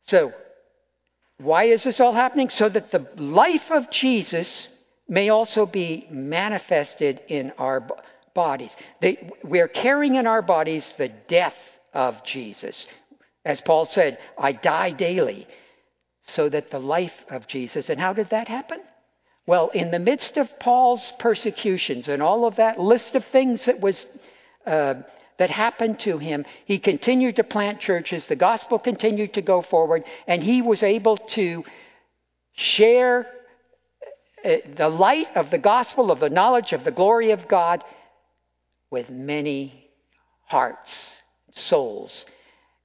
So, 0.08 0.32
why 1.38 1.64
is 1.64 1.84
this 1.84 2.00
all 2.00 2.12
happening? 2.12 2.50
So 2.50 2.68
that 2.68 2.90
the 2.90 3.06
life 3.16 3.70
of 3.70 3.90
Jesus 3.90 4.66
may 5.08 5.28
also 5.28 5.66
be 5.66 6.06
manifested 6.10 7.20
in 7.28 7.52
our 7.58 7.86
bodies. 8.34 8.70
They, 9.00 9.30
we 9.44 9.60
are 9.60 9.68
carrying 9.68 10.14
in 10.14 10.26
our 10.26 10.42
bodies 10.42 10.94
the 10.96 11.08
death 11.28 11.54
of 11.92 12.22
Jesus. 12.24 12.86
As 13.44 13.60
Paul 13.60 13.86
said, 13.86 14.18
I 14.38 14.52
die 14.52 14.90
daily, 14.90 15.46
so 16.28 16.48
that 16.48 16.70
the 16.70 16.78
life 16.78 17.12
of 17.28 17.46
Jesus. 17.48 17.90
And 17.90 18.00
how 18.00 18.12
did 18.12 18.30
that 18.30 18.48
happen? 18.48 18.80
Well, 19.46 19.70
in 19.70 19.90
the 19.90 19.98
midst 19.98 20.36
of 20.36 20.48
Paul's 20.60 21.12
persecutions 21.18 22.08
and 22.08 22.22
all 22.22 22.44
of 22.44 22.56
that 22.56 22.78
list 22.78 23.16
of 23.16 23.24
things 23.26 23.64
that 23.64 23.80
was 23.80 24.06
uh, 24.64 24.94
that 25.38 25.50
happened 25.50 25.98
to 25.98 26.18
him, 26.18 26.44
he 26.66 26.78
continued 26.78 27.36
to 27.36 27.44
plant 27.44 27.80
churches. 27.80 28.28
The 28.28 28.36
gospel 28.36 28.78
continued 28.78 29.34
to 29.34 29.42
go 29.42 29.62
forward, 29.62 30.04
and 30.28 30.40
he 30.40 30.62
was 30.62 30.84
able 30.84 31.16
to 31.16 31.64
share 32.52 33.26
Uh, 34.44 34.56
the 34.76 34.88
light 34.88 35.28
of 35.36 35.50
the 35.50 35.58
gospel 35.58 36.10
of 36.10 36.20
the 36.20 36.30
knowledge 36.30 36.72
of 36.72 36.84
the 36.84 36.90
glory 36.90 37.30
of 37.30 37.46
God 37.48 37.84
with 38.90 39.08
many 39.08 39.88
hearts, 40.46 40.90
souls. 41.54 42.24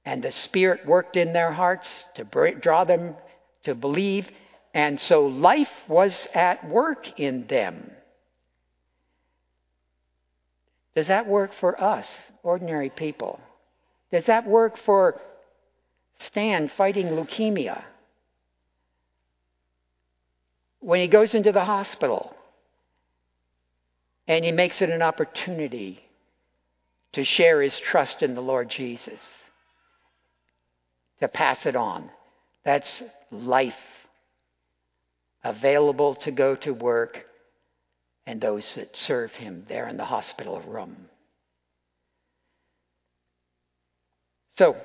And 0.04 0.22
the 0.22 0.32
Spirit 0.32 0.86
worked 0.86 1.16
in 1.16 1.32
their 1.32 1.52
hearts 1.52 1.88
to 2.14 2.24
draw 2.60 2.84
them 2.84 3.14
to 3.64 3.74
believe. 3.74 4.30
And 4.72 5.00
so 5.00 5.26
life 5.26 5.70
was 5.88 6.28
at 6.32 6.68
work 6.68 7.18
in 7.20 7.46
them. 7.46 7.90
Does 10.94 11.08
that 11.08 11.26
work 11.26 11.52
for 11.54 11.80
us, 11.80 12.08
ordinary 12.42 12.90
people? 12.90 13.38
Does 14.10 14.24
that 14.26 14.46
work 14.46 14.78
for 14.78 15.20
Stan 16.20 16.70
fighting 16.76 17.08
leukemia? 17.08 17.84
When 20.80 21.00
he 21.00 21.08
goes 21.08 21.34
into 21.34 21.52
the 21.52 21.64
hospital, 21.64 22.34
and 24.26 24.44
he 24.44 24.52
makes 24.52 24.82
it 24.82 24.90
an 24.90 25.02
opportunity 25.02 26.04
to 27.12 27.24
share 27.24 27.62
his 27.62 27.78
trust 27.78 28.22
in 28.22 28.34
the 28.34 28.40
Lord 28.40 28.68
Jesus, 28.68 29.20
to 31.20 31.28
pass 31.28 31.66
it 31.66 31.74
on. 31.74 32.10
That's 32.64 33.02
life 33.30 33.74
available 35.42 36.14
to 36.16 36.30
go 36.30 36.54
to 36.56 36.72
work 36.72 37.24
and 38.26 38.40
those 38.40 38.74
that 38.74 38.94
serve 38.94 39.32
him 39.32 39.64
there 39.68 39.88
in 39.88 39.96
the 39.96 40.04
hospital 40.04 40.60
room. 40.60 41.08
So, 44.58 44.76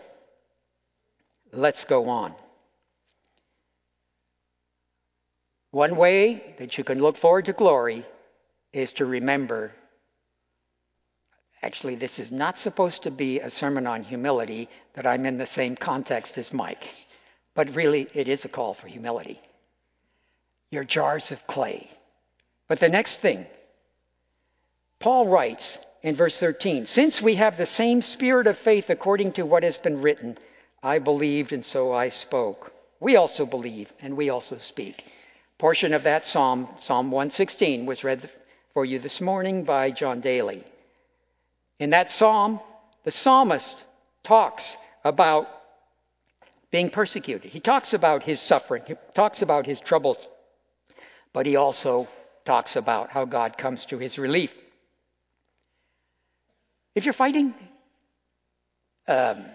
let's 1.51 1.84
go 1.86 2.08
on. 2.08 2.36
One 5.73 5.95
way 5.95 6.53
that 6.59 6.77
you 6.77 6.83
can 6.83 7.01
look 7.01 7.17
forward 7.17 7.45
to 7.45 7.53
glory 7.53 8.05
is 8.73 8.93
to 8.93 9.05
remember 9.05 9.71
actually, 11.63 11.95
this 11.95 12.19
is 12.19 12.31
not 12.31 12.59
supposed 12.59 13.01
to 13.03 13.09
be 13.09 13.39
a 13.39 13.49
sermon 13.49 13.88
on 13.88 14.03
humility, 14.03 14.69
that 14.93 15.07
I'm 15.07 15.25
in 15.25 15.39
the 15.39 15.47
same 15.47 15.75
context 15.75 16.38
as 16.38 16.53
Mike, 16.53 16.83
but 17.55 17.73
really, 17.73 18.07
it 18.13 18.27
is 18.27 18.45
a 18.45 18.49
call 18.49 18.75
for 18.75 18.88
humility. 18.88 19.41
You're 20.69 20.83
jars 20.83 21.31
of 21.31 21.47
clay. 21.47 21.89
But 22.67 22.79
the 22.79 22.89
next 22.89 23.21
thing, 23.21 23.47
Paul 24.99 25.27
writes 25.27 25.79
in 26.03 26.15
verse 26.15 26.38
13 26.38 26.86
Since 26.86 27.19
we 27.19 27.33
have 27.36 27.57
the 27.57 27.65
same 27.65 28.03
spirit 28.03 28.45
of 28.45 28.59
faith 28.59 28.89
according 28.89 29.33
to 29.33 29.43
what 29.43 29.63
has 29.63 29.77
been 29.77 30.03
written, 30.03 30.38
I 30.83 30.99
believed 30.99 31.51
and 31.51 31.65
so 31.65 31.91
I 31.91 32.09
spoke. 32.09 32.73
We 32.99 33.15
also 33.15 33.47
believe 33.47 33.91
and 34.01 34.15
we 34.15 34.29
also 34.29 34.59
speak. 34.59 35.03
Portion 35.63 35.93
of 35.93 36.04
that 36.04 36.28
psalm, 36.28 36.67
Psalm 36.82 37.10
116, 37.10 37.86
was 37.86 38.04
read 38.04 38.30
for 38.73 38.84
you 38.84 38.99
this 38.99 39.21
morning 39.21 39.63
by 39.63 39.91
John 39.91 40.19
Daly. 40.19 40.62
In 41.80 41.91
that 41.91 42.12
psalm, 42.12 42.60
the 43.06 43.12
psalmist 43.12 43.73
talks 44.26 44.76
about 45.06 45.47
being 46.69 46.89
persecuted. 46.89 47.49
He 47.49 47.62
talks 47.62 47.93
about 47.93 48.23
his 48.23 48.41
suffering, 48.41 48.84
he 48.86 48.95
talks 49.15 49.41
about 49.41 49.65
his 49.65 49.80
troubles, 49.80 50.17
but 51.32 51.45
he 51.45 51.56
also 51.56 52.10
talks 52.43 52.76
about 52.76 53.12
how 53.12 53.23
God 53.23 53.58
comes 53.58 53.86
to 53.86 53.97
his 53.97 54.17
relief. 54.17 54.52
If 56.93 57.06
you're 57.06 57.13
fighting 57.13 57.54
um, 59.08 59.45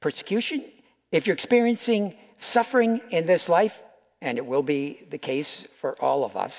persecution, 0.00 0.64
if 1.12 1.26
you're 1.26 1.36
experiencing 1.36 2.14
suffering 2.40 3.02
in 3.10 3.26
this 3.26 3.46
life, 3.46 3.74
and 4.20 4.38
it 4.38 4.46
will 4.46 4.62
be 4.62 5.06
the 5.10 5.18
case 5.18 5.66
for 5.80 5.94
all 6.02 6.24
of 6.24 6.36
us, 6.36 6.54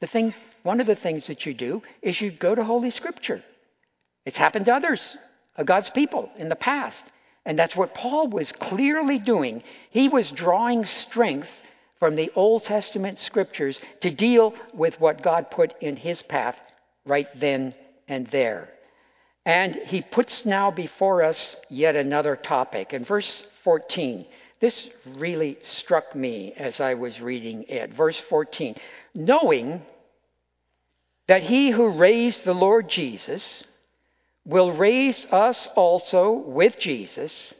the 0.00 0.06
thing, 0.06 0.34
one 0.62 0.80
of 0.80 0.86
the 0.86 0.96
things 0.96 1.26
that 1.26 1.44
you 1.46 1.54
do 1.54 1.82
is 2.02 2.20
you 2.20 2.30
go 2.30 2.54
to 2.54 2.64
Holy 2.64 2.90
Scripture. 2.90 3.42
It's 4.24 4.36
happened 4.36 4.66
to 4.66 4.74
others, 4.74 5.16
of 5.56 5.66
God's 5.66 5.90
people 5.90 6.30
in 6.36 6.48
the 6.48 6.56
past. 6.56 7.02
And 7.44 7.58
that's 7.58 7.76
what 7.76 7.94
Paul 7.94 8.28
was 8.28 8.52
clearly 8.52 9.18
doing. 9.18 9.62
He 9.90 10.08
was 10.08 10.30
drawing 10.30 10.84
strength 10.86 11.48
from 11.98 12.14
the 12.14 12.30
Old 12.36 12.64
Testament 12.64 13.18
scriptures 13.18 13.78
to 14.02 14.10
deal 14.10 14.54
with 14.72 15.00
what 15.00 15.22
God 15.22 15.50
put 15.50 15.74
in 15.80 15.96
his 15.96 16.22
path 16.22 16.56
right 17.04 17.26
then 17.34 17.74
and 18.06 18.26
there. 18.28 18.68
And 19.44 19.74
he 19.86 20.02
puts 20.02 20.44
now 20.44 20.70
before 20.70 21.22
us 21.22 21.56
yet 21.68 21.96
another 21.96 22.36
topic. 22.36 22.92
In 22.92 23.04
verse 23.04 23.42
14, 23.64 24.26
this 24.60 24.88
really 25.16 25.58
struck 25.62 26.14
me 26.14 26.52
as 26.56 26.80
I 26.80 26.94
was 26.94 27.20
reading 27.20 27.64
it. 27.68 27.94
Verse 27.94 28.20
14 28.28 28.76
knowing 29.14 29.82
that 31.26 31.42
he 31.42 31.70
who 31.70 31.88
raised 31.88 32.44
the 32.44 32.54
Lord 32.54 32.88
Jesus 32.88 33.64
will 34.44 34.72
raise 34.72 35.26
us 35.30 35.68
also 35.74 36.32
with 36.32 36.78
Jesus 36.78 37.54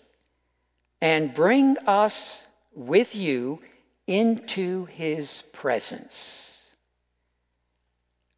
and 1.01 1.35
bring 1.35 1.77
us 1.87 2.15
with 2.75 3.15
you 3.15 3.59
into 4.07 4.87
his 4.87 5.43
presence. 5.53 6.57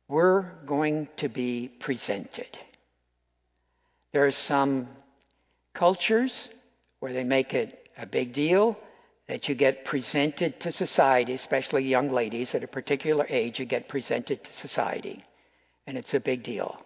We're 0.08 0.50
going 0.66 1.08
to 1.18 1.28
be 1.28 1.68
presented. 1.68 2.48
There 4.12 4.26
are 4.26 4.32
some 4.32 4.88
cultures 5.72 6.48
where 6.98 7.12
they 7.12 7.22
make 7.22 7.54
it 7.54 7.79
a 8.00 8.06
big 8.06 8.32
deal 8.32 8.76
that 9.28 9.48
you 9.48 9.54
get 9.54 9.84
presented 9.84 10.58
to 10.60 10.72
society, 10.72 11.34
especially 11.34 11.84
young 11.84 12.10
ladies 12.10 12.54
at 12.54 12.64
a 12.64 12.68
particular 12.68 13.26
age, 13.28 13.60
you 13.60 13.66
get 13.66 13.88
presented 13.88 14.42
to 14.42 14.52
society. 14.54 15.22
And 15.86 15.96
it's 15.96 16.14
a 16.14 16.20
big 16.20 16.42
deal. 16.42 16.76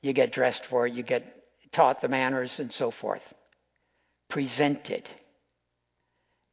You 0.00 0.12
get 0.12 0.32
dressed 0.32 0.64
for 0.66 0.86
it, 0.86 0.94
you 0.94 1.02
get 1.02 1.24
taught 1.72 2.00
the 2.00 2.08
manners 2.08 2.58
and 2.60 2.72
so 2.72 2.90
forth. 2.90 3.22
Presented. 4.30 5.08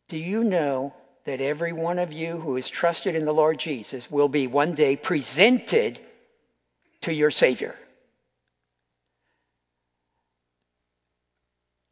Do 0.10 0.17
you 0.17 0.43
know 0.43 0.93
that 1.26 1.39
every 1.39 1.72
one 1.72 2.00
of 2.00 2.12
you 2.12 2.39
who 2.39 2.58
is 2.58 2.67
trusted 2.67 3.15
in 3.15 3.26
the 3.26 3.34
Lord 3.34 3.60
Jesus 3.60 4.10
will 4.10 4.28
be 4.28 4.48
one 4.48 4.76
day 4.76 4.95
presented 4.95 6.00
to 7.02 7.13
your 7.13 7.32
Savior? 7.32 7.76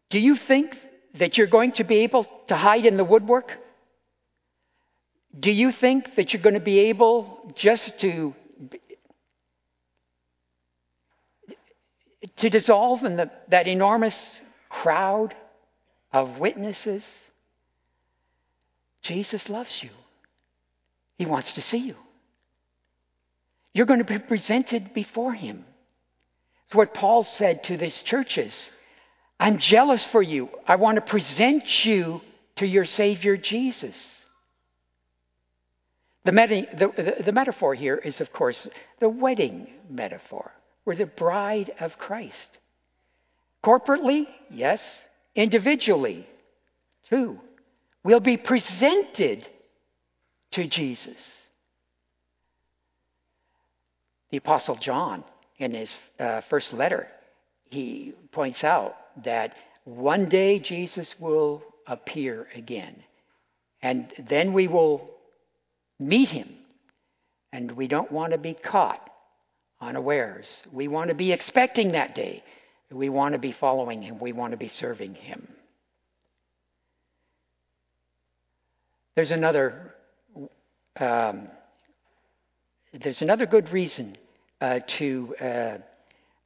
Do 0.10 0.19
you 0.19 0.36
think 0.36 0.75
that 1.19 1.38
you're 1.38 1.47
going 1.47 1.73
to 1.73 1.84
be 1.84 1.99
able 1.99 2.25
to 2.47 2.56
hide 2.56 2.86
in 2.86 2.97
the 2.97 3.03
woodwork? 3.03 3.51
Do 5.39 5.51
you 5.51 5.71
think 5.71 6.15
that 6.15 6.34
you're 6.34 6.41
going 6.41 6.56
to 6.56 6.60
be 6.60 6.80
able 6.80 7.53
just 7.56 7.99
to 7.99 8.34
to 12.38 12.49
dissolve 12.49 13.03
in 13.03 13.17
the, 13.17 13.32
that 13.49 13.67
enormous 13.67 14.17
crowd 14.69 15.36
of 16.12 16.38
witnesses? 16.38 17.03
Jesus 19.01 19.47
loves 19.49 19.84
you. 19.84 19.89
He 21.17 21.25
wants 21.25 21.53
to 21.53 21.62
see 21.62 21.77
you. 21.77 21.95
You're 23.73 23.86
going 23.86 23.99
to 23.99 24.06
be 24.06 24.19
presented 24.19 24.93
before 24.93 25.34
him. 25.34 25.65
It's 26.65 26.75
what 26.75 26.93
Paul 26.93 27.23
said 27.23 27.63
to 27.65 27.77
these 27.77 28.01
churches. 28.01 28.53
I'm 29.39 29.60
jealous 29.60 30.04
for 30.06 30.21
you. 30.21 30.50
I 30.67 30.76
want 30.78 30.95
to 30.95 31.02
present 31.02 31.86
you 31.86 32.21
to 32.56 32.65
your 32.65 32.86
Savior 32.86 33.38
Jesus. 33.38 33.95
The, 36.26 36.32
the, 36.32 37.23
the, 37.23 37.32
metaphor 37.32 37.73
here 37.73 37.95
is, 37.95 38.19
of 38.19 38.34
course, 38.34 38.67
the 39.00 39.08
wedding 39.08 39.67
metaphor. 39.89 40.52
We're 40.84 40.95
the 40.95 41.06
bride 41.06 41.71
of 41.80 41.97
Christ. 41.97 42.50
Corporately, 43.63 44.28
yes. 44.50 44.82
Individually, 45.36 46.28
too. 47.10 47.39
We'll 48.04 48.19
be 48.19 48.38
presented 48.38 49.47
to 50.52 50.67
Jesus. 50.67 51.17
The 54.32 54.38
Apostle 54.38 54.76
John, 54.76 55.23
in 55.58 55.73
his 55.73 55.95
uh, 56.19 56.41
first 56.50 56.73
letter, 56.73 57.08
he 57.69 58.13
points 58.32 58.63
out 58.63 58.95
that 59.23 59.53
one 59.84 60.30
day 60.30 60.60
Jesus 60.60 61.15
will 61.19 61.63
appear 61.88 62.47
again. 62.56 63.03
And 63.82 64.12
then 64.30 64.53
we 64.53 64.67
will 64.67 65.10
meet 65.99 66.30
him. 66.30 66.49
And 67.53 67.71
we 67.71 67.88
don't 67.88 68.12
want 68.12 68.34
to 68.34 68.38
be 68.38 68.53
caught 68.53 69.10
unawares. 69.80 70.47
We 70.71 70.88
want 70.88 71.10
to 71.10 71.15
be 71.15 71.32
expecting 71.32 71.93
that 71.93 72.15
day. 72.15 72.43
We 72.91 73.10
want 73.10 73.34
to 73.34 73.39
be 73.39 73.51
following 73.51 74.01
him. 74.01 74.19
We 74.19 74.34
want 74.34 74.51
to 74.51 74.58
be 74.58 74.69
serving 74.69 75.15
him. 75.15 75.47
There's 79.15 79.32
another. 79.32 79.93
Um, 80.99 81.47
there's 82.93 83.21
another 83.21 83.45
good 83.45 83.71
reason 83.71 84.17
uh, 84.62 84.80
to 84.88 85.36
uh, 85.39 85.77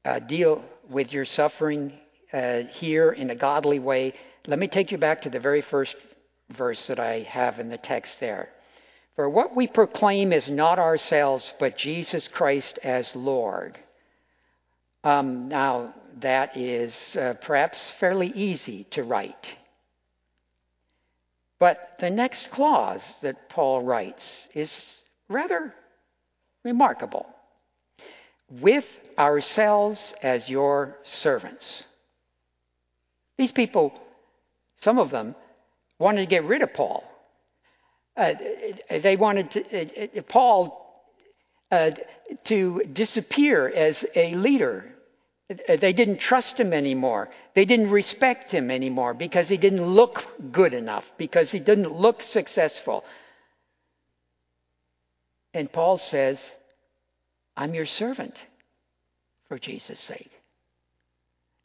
uh, 0.04 0.20
deal 0.20 0.64
with 0.90 1.14
your 1.14 1.26
suffering 1.26 1.94
uh, 2.34 2.62
here 2.72 3.12
in 3.12 3.30
a 3.30 3.36
godly 3.36 3.80
way. 3.80 4.14
Let 4.48 4.60
me 4.60 4.68
take 4.68 4.92
you 4.92 4.98
back 4.98 5.22
to 5.24 5.30
the 5.30 5.40
very 5.40 5.62
first 5.62 5.96
verse 6.50 6.88
that 6.88 7.00
I 7.00 7.22
have 7.22 7.60
in 7.60 7.70
the 7.70 7.78
text 7.78 8.20
there. 8.20 8.50
For 9.16 9.30
what 9.30 9.56
we 9.56 9.68
proclaim 9.68 10.32
is 10.32 10.50
not 10.50 10.80
ourselves, 10.80 11.54
but 11.60 11.78
Jesus 11.78 12.28
Christ 12.28 12.80
as 12.84 13.14
Lord. 13.16 13.78
Um, 15.04 15.48
now, 15.48 15.94
that 16.22 16.56
is 16.56 16.94
uh, 17.16 17.34
perhaps 17.42 17.78
fairly 18.00 18.28
easy 18.28 18.86
to 18.92 19.04
write. 19.04 19.48
But 21.60 21.96
the 22.00 22.10
next 22.10 22.50
clause 22.52 23.04
that 23.22 23.50
Paul 23.50 23.84
writes 23.84 24.26
is 24.54 24.72
rather 25.30 25.74
remarkable. 26.64 27.28
With 28.50 28.86
ourselves 29.18 30.14
as 30.22 30.50
your 30.50 30.98
servants. 31.04 31.84
These 33.42 33.54
people, 33.54 33.92
some 34.82 35.00
of 35.00 35.10
them, 35.10 35.34
wanted 35.98 36.20
to 36.20 36.28
get 36.28 36.44
rid 36.44 36.62
of 36.62 36.76
Paul. 36.76 37.04
Uh, 38.16 38.34
they 39.02 39.16
wanted 39.16 39.50
to, 39.50 40.20
uh, 40.20 40.22
Paul 40.30 41.04
uh, 41.72 41.90
to 42.44 42.84
disappear 42.94 43.68
as 43.68 44.06
a 44.14 44.36
leader. 44.36 44.94
They 45.68 45.92
didn't 45.92 46.20
trust 46.20 46.60
him 46.60 46.72
anymore. 46.72 47.30
They 47.56 47.66
didn't 47.66 47.90
respect 47.90 48.52
him 48.52 48.70
anymore 48.70 49.16
because 49.16 49.50
he 49.50 49.58
didn't 49.58 49.86
look 49.88 50.24
good 50.52 50.76
enough, 50.76 51.06
because 51.18 51.50
he 51.50 51.60
didn't 51.60 51.92
look 51.92 52.22
successful. 52.22 53.04
And 55.56 55.74
Paul 55.74 55.98
says, 55.98 56.38
I'm 57.58 57.74
your 57.74 57.88
servant 57.88 58.36
for 59.48 59.58
Jesus' 59.58 60.00
sake. 60.00 60.30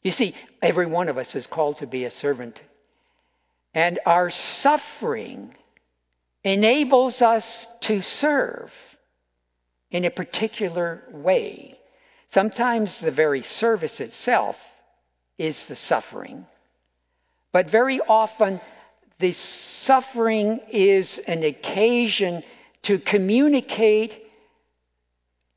You 0.07 0.13
see, 0.13 0.35
every 0.61 0.85
one 0.85 1.09
of 1.09 1.17
us 1.17 1.35
is 1.35 1.45
called 1.47 1.79
to 1.79 1.85
be 1.85 2.05
a 2.05 2.11
servant. 2.11 2.61
And 3.73 3.99
our 4.05 4.29
suffering 4.29 5.53
enables 6.45 7.21
us 7.21 7.67
to 7.81 8.01
serve 8.01 8.71
in 9.91 10.05
a 10.05 10.09
particular 10.09 11.03
way. 11.11 11.77
Sometimes 12.33 12.97
the 13.01 13.11
very 13.11 13.43
service 13.43 13.99
itself 13.99 14.55
is 15.37 15.61
the 15.65 15.75
suffering, 15.75 16.45
but 17.51 17.69
very 17.69 17.99
often 17.99 18.61
the 19.19 19.33
suffering 19.33 20.61
is 20.71 21.19
an 21.27 21.43
occasion 21.43 22.43
to 22.83 22.97
communicate 22.97 24.23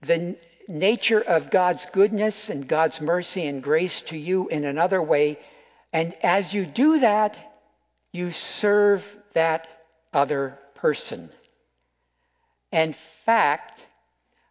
the 0.02 0.36
nature 0.70 1.20
of 1.20 1.50
God's 1.50 1.84
goodness 1.92 2.48
and 2.48 2.66
God's 2.66 3.00
mercy 3.00 3.46
and 3.46 3.62
grace 3.62 4.00
to 4.02 4.16
you 4.16 4.48
in 4.48 4.64
another 4.64 5.02
way. 5.02 5.38
And 5.92 6.14
as 6.22 6.54
you 6.54 6.64
do 6.64 7.00
that, 7.00 7.36
you 8.12 8.32
serve 8.32 9.02
that 9.34 9.66
other 10.12 10.58
person. 10.76 11.30
In 12.72 12.94
fact, 13.26 13.80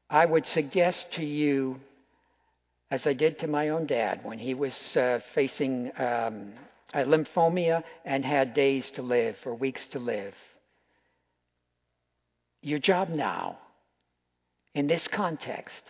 I 0.10 0.26
would 0.26 0.46
suggest 0.46 1.12
to 1.14 1.26
you, 1.26 1.80
as 2.92 3.08
I 3.08 3.14
did 3.14 3.40
to 3.40 3.48
my 3.48 3.70
own 3.70 3.86
dad 3.86 4.22
when 4.24 4.40
he 4.40 4.54
was 4.54 4.98
uh, 4.98 5.20
facing 5.34 5.92
um, 5.98 6.54
lymphoma 6.94 7.84
and 8.04 8.26
had 8.26 8.54
days 8.54 8.90
to 8.92 9.02
live 9.02 9.38
or 9.46 9.56
weeks 9.56 9.86
to 9.88 10.00
live, 10.00 10.34
your 12.62 12.80
job 12.80 13.10
now, 13.10 13.58
in 14.76 14.88
this 14.88 15.08
context, 15.08 15.82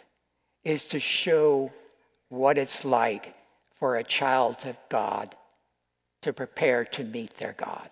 is 0.64 0.84
to 0.86 1.00
show 1.00 1.72
what 2.30 2.58
it's 2.58 2.84
like 2.86 3.34
for 3.80 3.98
a 3.98 4.04
child 4.04 4.58
of 4.64 4.76
God 4.90 5.36
to 6.22 6.34
prepare 6.34 6.86
to 6.86 7.04
meet 7.04 7.32
their 7.38 7.56
God. 7.58 7.90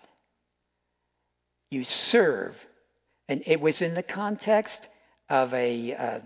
You 1.70 1.84
serve. 1.84 2.54
And 3.28 3.42
it 3.46 3.60
was 3.60 3.82
in 3.82 3.94
the 3.94 4.02
context 4.02 4.78
of 5.28 5.52
a, 5.52 5.94
uh, 5.94 6.20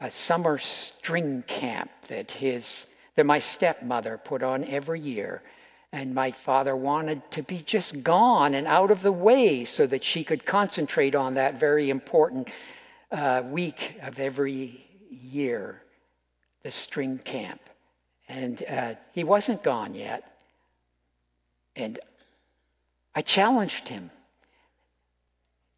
a 0.00 0.10
summer 0.10 0.58
string 0.58 1.44
camp 1.46 1.90
that, 2.08 2.30
his, 2.30 2.66
that 3.16 3.26
my 3.26 3.38
stepmother 3.38 4.18
put 4.22 4.42
on 4.42 4.64
every 4.64 5.00
year. 5.00 5.42
And 5.92 6.14
my 6.14 6.34
father 6.46 6.74
wanted 6.74 7.22
to 7.32 7.42
be 7.42 7.62
just 7.62 8.02
gone 8.02 8.54
and 8.54 8.66
out 8.66 8.90
of 8.90 9.02
the 9.02 9.12
way 9.12 9.66
so 9.66 9.86
that 9.86 10.02
she 10.02 10.24
could 10.24 10.46
concentrate 10.46 11.14
on 11.14 11.34
that 11.34 11.60
very 11.60 11.90
important 11.90 12.48
uh, 13.10 13.42
week 13.50 13.76
of 14.02 14.18
every 14.18 14.86
year, 15.12 15.82
the 16.62 16.70
string 16.70 17.18
camp. 17.18 17.60
And 18.28 18.64
uh, 18.64 18.94
he 19.12 19.24
wasn't 19.24 19.62
gone 19.62 19.94
yet. 19.94 20.24
And 21.76 21.98
I 23.14 23.22
challenged 23.22 23.88
him. 23.88 24.10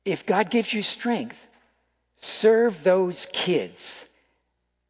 If 0.05 0.27
God 0.27 0.51
gives 0.51 0.73
you 0.73 0.83
strength, 0.83 1.37
serve 2.21 2.77
those 2.85 3.27
kids 3.33 3.79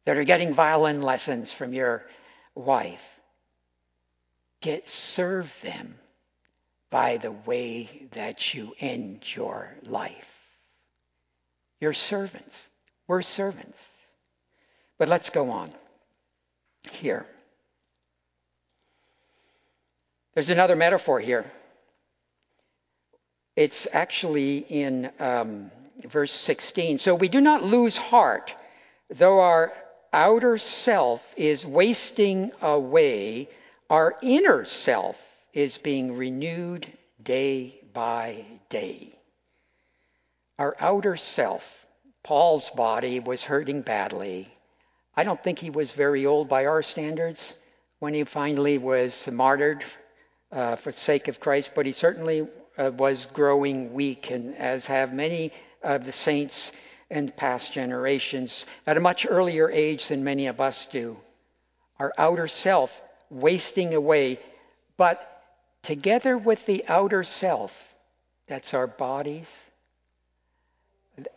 that 0.05 0.17
are 0.17 0.23
getting 0.23 0.53
violin 0.53 1.01
lessons 1.01 1.51
from 1.53 1.73
your 1.73 2.03
wife. 2.53 2.99
Get 4.61 4.83
serve 4.89 5.49
them 5.63 5.95
by 6.91 7.17
the 7.17 7.31
way 7.31 8.07
that 8.13 8.53
you 8.53 8.73
end 8.79 9.21
your 9.35 9.75
life. 9.83 10.13
You're 11.79 11.93
servants. 11.93 12.55
We're 13.07 13.21
servants. 13.21 13.77
But 14.97 15.09
let's 15.09 15.29
go 15.29 15.49
on 15.49 15.71
here. 16.91 17.25
There's 20.33 20.49
another 20.49 20.75
metaphor 20.75 21.19
here. 21.19 21.45
It's 23.55 23.87
actually 23.93 24.57
in 24.57 25.11
um, 25.19 25.71
verse 26.11 26.31
16. 26.31 26.99
So 26.99 27.15
we 27.15 27.29
do 27.29 27.39
not 27.39 27.63
lose 27.63 27.95
heart, 27.95 28.51
though 29.09 29.39
our 29.39 29.71
outer 30.11 30.57
self 30.57 31.21
is 31.37 31.65
wasting 31.65 32.51
away, 32.61 33.49
our 33.89 34.15
inner 34.21 34.65
self 34.65 35.15
is 35.53 35.77
being 35.77 36.17
renewed 36.17 36.87
day 37.23 37.81
by 37.93 38.45
day. 38.69 39.17
Our 40.59 40.75
outer 40.79 41.17
self, 41.17 41.63
Paul's 42.23 42.69
body 42.71 43.19
was 43.19 43.41
hurting 43.41 43.81
badly. 43.81 44.54
I 45.17 45.23
don't 45.23 45.41
think 45.43 45.59
he 45.59 45.69
was 45.69 45.91
very 45.93 46.25
old 46.25 46.49
by 46.49 46.65
our 46.65 46.83
standards 46.83 47.53
when 47.99 48.13
he 48.13 48.25
finally 48.25 48.77
was 48.77 49.13
martyred 49.31 49.83
uh, 50.51 50.75
for 50.77 50.91
the 50.91 50.99
sake 50.99 51.29
of 51.29 51.39
Christ, 51.39 51.71
but 51.73 51.85
he 51.85 51.93
certainly 51.93 52.47
uh, 52.77 52.91
was 52.97 53.25
growing 53.33 53.93
weak, 53.93 54.29
and 54.29 54.55
as 54.57 54.85
have 54.87 55.13
many 55.13 55.53
of 55.81 56.03
the 56.03 56.11
saints 56.11 56.71
in 57.09 57.31
past 57.37 57.71
generations, 57.71 58.65
at 58.85 58.97
a 58.97 58.99
much 58.99 59.25
earlier 59.29 59.69
age 59.69 60.07
than 60.09 60.23
many 60.23 60.47
of 60.47 60.59
us 60.59 60.87
do. 60.91 61.15
Our 61.97 62.11
outer 62.17 62.49
self 62.49 62.91
wasting 63.29 63.93
away, 63.93 64.39
but 64.97 65.43
together 65.83 66.37
with 66.37 66.59
the 66.65 66.83
outer 66.89 67.23
self, 67.23 67.71
that's 68.49 68.73
our 68.73 68.87
bodies, 68.87 69.47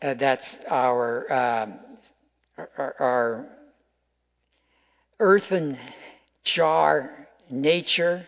uh, 0.03 0.15
that's 0.15 0.59
our, 0.69 1.33
um, 1.33 1.75
our, 2.57 2.97
our 2.99 3.58
earthen 5.21 5.79
jar 6.45 7.29
nature 7.51 8.27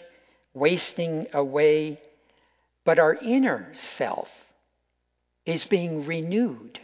wasting 0.54 1.26
away, 1.32 2.00
but 2.84 2.98
our 2.98 3.14
inner 3.14 3.72
self 3.96 4.28
is 5.46 5.64
being 5.66 6.06
renewed. 6.06 6.80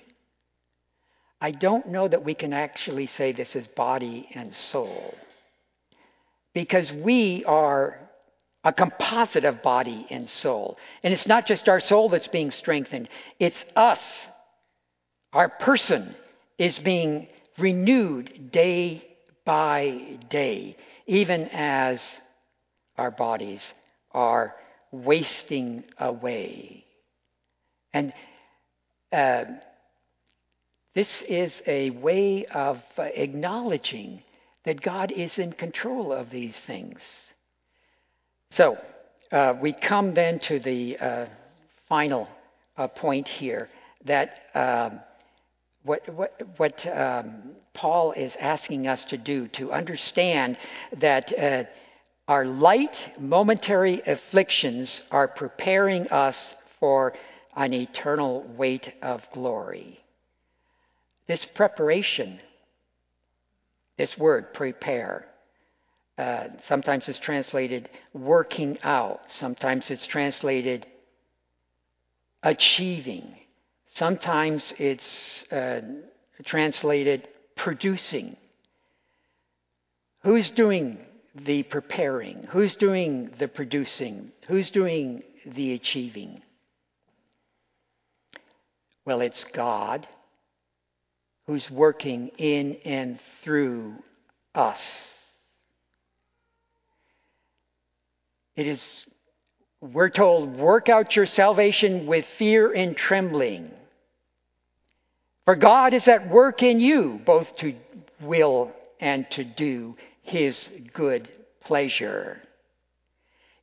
I 1.41 1.51
don't 1.51 1.89
know 1.89 2.09
that 2.09 2.25
we 2.25 2.35
can 2.35 2.53
actually 2.53 3.09
say 3.09 3.33
this 3.33 3.55
is 3.55 3.67
body 3.67 4.29
and 4.35 4.55
soul 4.55 5.15
because 6.55 6.91
we 6.91 7.45
are 7.45 7.99
a 8.65 8.73
composite 8.73 9.45
of 9.45 9.63
body 9.63 10.07
and 10.11 10.29
soul. 10.29 10.77
And 11.03 11.13
it's 11.13 11.27
not 11.27 11.47
just 11.47 11.69
our 11.69 11.81
soul 11.81 12.09
that's 12.09 12.29
being 12.29 12.51
strengthened, 12.51 13.09
it's 13.39 13.57
us. 13.77 14.01
Our 15.33 15.49
person 15.49 16.17
is 16.59 16.79
being 16.79 17.29
renewed 17.59 18.51
day 18.51 19.16
by 19.47 20.19
day, 20.29 20.77
even 21.07 21.49
as 21.49 22.03
our 22.99 23.11
bodies 23.11 23.63
are 24.13 24.55
wasting 24.91 25.85
away. 25.99 26.85
And 27.95 28.13
uh, 29.13 29.45
this 30.95 31.23
is 31.29 31.53
a 31.67 31.91
way 31.91 32.45
of 32.47 32.83
acknowledging 32.99 34.23
that 34.65 34.83
God 34.83 35.13
is 35.13 35.39
in 35.39 35.53
control 35.53 36.13
of 36.13 36.29
these 36.31 36.57
things. 36.67 36.99
So, 38.51 38.77
uh, 39.33 39.55
we 39.61 39.73
come 39.73 40.15
then 40.15 40.39
to 40.41 40.59
the 40.59 40.99
uh, 40.99 41.27
final 41.89 42.29
uh, 42.77 42.89
point 42.89 43.29
here 43.29 43.69
that 44.05 44.41
um, 44.55 45.01
what, 45.87 46.09
what, 46.15 46.41
what 46.57 46.87
um, 46.87 47.53
Paul 47.73 48.13
is 48.13 48.33
asking 48.39 48.89
us 48.89 49.05
to 49.07 49.17
do 49.17 49.49
to 49.49 49.73
understand 49.73 50.59
that 50.99 51.33
uh, 51.39 51.65
our 52.29 52.45
light, 52.45 52.97
momentary 53.19 54.03
afflictions 54.05 55.01
are 55.13 55.29
preparing 55.29 56.09
us 56.09 56.37
for 56.81 57.15
an 57.55 57.73
eternal 57.73 58.45
weight 58.57 58.93
of 59.01 59.23
glory. 59.33 60.01
This 61.29 61.45
preparation, 61.45 62.41
this 63.97 64.19
word, 64.19 64.53
prepare, 64.53 65.27
uh, 66.19 66.49
sometimes 66.67 67.09
it's 67.09 67.19
translated 67.19 67.89
working 68.13 68.79
out, 68.83 69.21
sometimes 69.29 69.89
it's 69.91 70.07
translated 70.07 70.87
achieving, 72.43 73.37
sometimes 73.97 74.75
it's 74.79 75.45
uh, 75.51 75.81
translated 76.45 77.29
producing. 77.55 78.37
Who's 80.23 80.51
doing 80.51 80.99
the 81.35 81.63
preparing? 81.65 82.47
Who's 82.51 82.77
doing 82.77 83.31
the 83.39 83.49
producing? 83.49 84.33
Who's 84.49 84.71
doing 84.71 85.23
the 85.47 85.73
achieving? 85.73 86.43
Well, 89.05 89.21
it's 89.21 89.45
God 89.53 90.07
who's 91.47 91.71
working 91.71 92.29
in 92.39 92.77
and 92.85 93.19
through 93.43 93.95
us. 94.55 94.81
It 98.57 98.67
is, 98.67 99.07
we're 99.81 100.11
told, 100.11 100.57
work 100.57 100.89
out 100.89 101.15
your 101.15 101.27
salvation 101.27 102.07
with 102.07 102.25
fear 102.37 102.73
and 102.73 102.97
trembling. 102.97 103.71
For 105.47 105.55
God 105.55 105.95
is 105.95 106.07
at 106.09 106.29
work 106.29 106.63
in 106.65 106.81
you, 106.81 107.21
both 107.25 107.57
to 107.59 107.75
will 108.21 108.73
and 109.01 109.31
to 109.31 109.45
do 109.45 109.97
his 110.23 110.69
good 110.93 111.29
pleasure. 111.65 112.43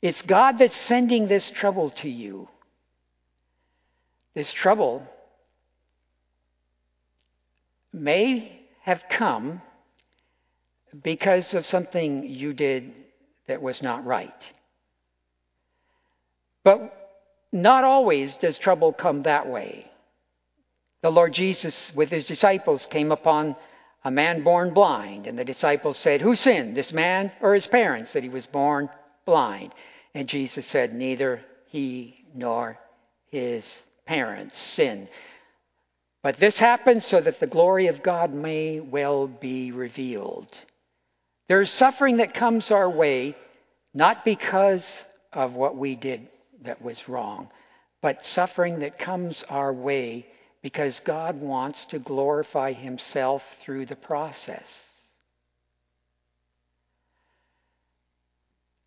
It's 0.02 0.22
God 0.22 0.58
that's 0.58 0.78
sending 0.78 1.28
this 1.28 1.52
trouble 1.52 1.90
to 1.92 2.10
you. 2.10 2.48
This 4.34 4.52
trouble 4.54 5.06
may 7.92 8.62
have 8.82 9.04
come 9.10 9.62
because 11.04 11.54
of 11.54 11.66
something 11.66 12.28
you 12.28 12.54
did 12.54 12.94
that 13.48 13.62
was 13.62 13.82
not 13.82 14.06
right. 14.06 14.44
But 16.64 16.94
not 17.52 17.84
always 17.84 18.34
does 18.36 18.58
trouble 18.58 18.94
come 18.94 19.24
that 19.24 19.48
way. 19.50 19.92
The 21.04 21.12
Lord 21.12 21.34
Jesus, 21.34 21.92
with 21.94 22.10
his 22.10 22.24
disciples, 22.24 22.86
came 22.86 23.12
upon 23.12 23.58
a 24.06 24.10
man 24.10 24.42
born 24.42 24.74
blind, 24.74 25.28
and 25.28 25.38
the 25.38 25.44
disciples 25.44 25.98
said, 25.98 26.22
Who 26.22 26.34
sinned, 26.34 26.78
this 26.78 26.94
man 26.94 27.30
or 27.42 27.54
his 27.54 27.68
parents, 27.68 28.14
that 28.14 28.24
he 28.24 28.30
was 28.30 28.46
born 28.46 28.90
blind? 29.26 29.76
And 30.16 30.30
Jesus 30.30 30.66
said, 30.66 30.96
Neither 30.96 31.42
he 31.68 32.26
nor 32.34 32.80
his 33.32 33.66
parents 34.06 34.58
sinned. 34.58 35.10
But 36.22 36.38
this 36.38 36.58
happened 36.58 37.04
so 37.04 37.20
that 37.20 37.42
the 37.42 37.48
glory 37.48 37.88
of 37.88 38.02
God 38.02 38.34
may 38.34 38.80
well 38.80 39.28
be 39.28 39.74
revealed. 39.74 40.48
There 41.50 41.60
is 41.60 41.70
suffering 41.70 42.18
that 42.18 42.34
comes 42.34 42.72
our 42.72 42.90
way 42.90 43.36
not 43.94 44.24
because 44.24 44.88
of 45.34 45.54
what 45.54 45.76
we 45.76 45.98
did 45.98 46.30
that 46.62 46.82
was 46.82 47.10
wrong, 47.10 47.50
but 48.02 48.26
suffering 48.26 48.80
that 48.80 48.98
comes 48.98 49.44
our 49.50 49.74
way 49.74 50.28
because 50.64 51.00
God 51.02 51.42
wants 51.42 51.84
to 51.86 52.00
glorify 52.00 52.72
Himself 52.72 53.44
through 53.62 53.86
the 53.86 53.98
process. 53.98 54.66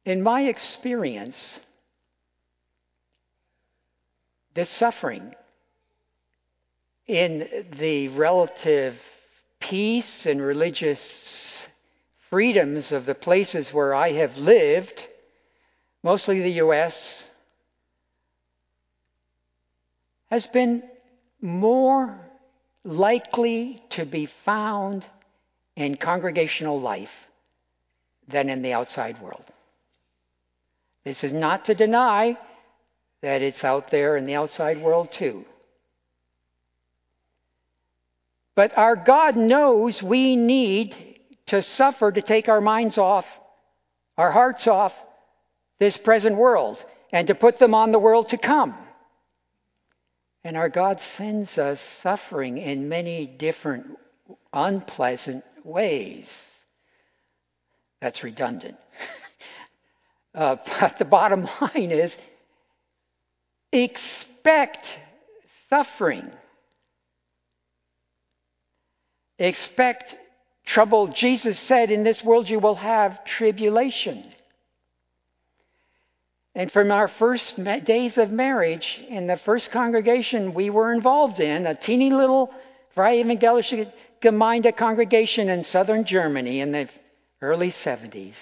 In 0.07 0.23
my 0.23 0.45
experience, 0.45 1.61
the 4.55 4.65
suffering 4.65 5.35
in 7.07 7.67
the 7.79 8.09
relative 8.09 8.97
peace 9.61 10.25
and 10.25 10.41
religious 10.41 10.99
freedoms 12.31 12.91
of 12.91 13.05
the 13.05 13.15
places 13.15 13.69
where 13.73 13.95
I 13.95 14.13
have 14.13 14.37
lived, 14.39 15.03
mostly 16.03 16.41
the 16.41 16.53
U.S., 16.53 17.25
has 20.31 20.47
been 20.47 20.83
more 21.47 22.19
likely 22.85 23.81
to 23.91 24.05
be 24.05 24.29
found 24.45 25.07
in 25.77 25.97
congregational 25.97 26.81
life 26.81 27.11
than 28.29 28.49
in 28.49 28.63
the 28.63 28.73
outside 28.73 29.23
world. 29.23 29.45
This 31.05 31.23
is 31.23 31.33
not 31.33 31.67
to 31.67 31.75
deny 31.75 32.37
that 33.23 33.43
it's 33.43 33.63
out 33.63 33.91
there 33.91 34.17
in 34.17 34.27
the 34.27 34.35
outside 34.35 34.83
world 34.83 35.13
too. 35.13 35.45
But 38.57 38.77
our 38.77 38.97
God 38.97 39.37
knows 39.37 40.03
we 40.03 40.35
need 40.35 40.97
to 41.47 41.63
suffer 41.63 42.11
to 42.11 42.23
take 42.23 42.49
our 42.49 42.61
minds 42.61 42.99
off, 42.99 43.27
our 44.19 44.33
hearts 44.33 44.67
off 44.67 44.93
this 45.79 45.97
present 45.97 46.37
world, 46.37 46.83
and 47.13 47.29
to 47.29 47.35
put 47.35 47.59
them 47.61 47.75
on 47.75 47.93
the 47.93 47.99
world 47.99 48.31
to 48.31 48.39
come. 48.39 48.75
And 50.47 50.57
our 50.57 50.69
God 50.69 51.01
sends 51.17 51.59
us 51.59 51.81
suffering 52.05 52.59
in 52.59 52.89
many 52.89 53.27
different 53.27 53.99
unpleasant 54.53 55.43
ways. 55.65 56.29
That's 58.01 58.23
redundant. 58.23 58.77
uh, 60.37 60.55
but 60.65 61.01
the 61.01 61.05
bottom 61.05 61.49
line 61.61 61.91
is 61.91 62.13
expect 63.73 64.87
suffering. 65.69 66.31
Expect 69.41 70.15
trouble. 70.65 71.09
Jesus 71.09 71.59
said, 71.59 71.91
In 71.91 72.05
this 72.05 72.23
world 72.23 72.49
you 72.49 72.61
will 72.61 72.77
have 72.77 73.25
tribulation. 73.25 74.33
And 76.57 76.73
from 76.73 76.91
our 76.91 77.07
first 77.07 77.63
days 77.85 78.17
of 78.17 78.31
marriage 78.31 79.05
in 79.11 79.27
the 79.27 79.37
first 79.37 79.71
congregation 79.71 80.55
we 80.55 80.71
were 80.71 80.95
involved 80.95 81.39
in, 81.39 81.67
a 81.67 81.75
teeny 81.75 82.11
little 82.11 82.51
Freie 82.95 83.23
Evangelische 83.23 83.93
Gemeinde 84.23 84.75
congregation 84.75 85.51
in 85.51 85.65
southern 85.65 86.07
Germany 86.07 86.61
in 86.61 86.73
the 86.73 86.89
early 87.43 87.73
70s, 87.73 88.33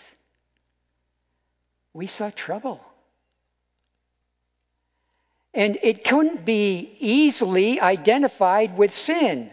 we 1.92 2.06
saw 2.06 2.30
trouble. 2.30 2.80
And 5.52 5.76
it 5.82 6.04
couldn't 6.04 6.44
be 6.44 6.96
easily 7.00 7.80
identified 7.80 8.78
with 8.78 8.96
sin. 8.96 9.50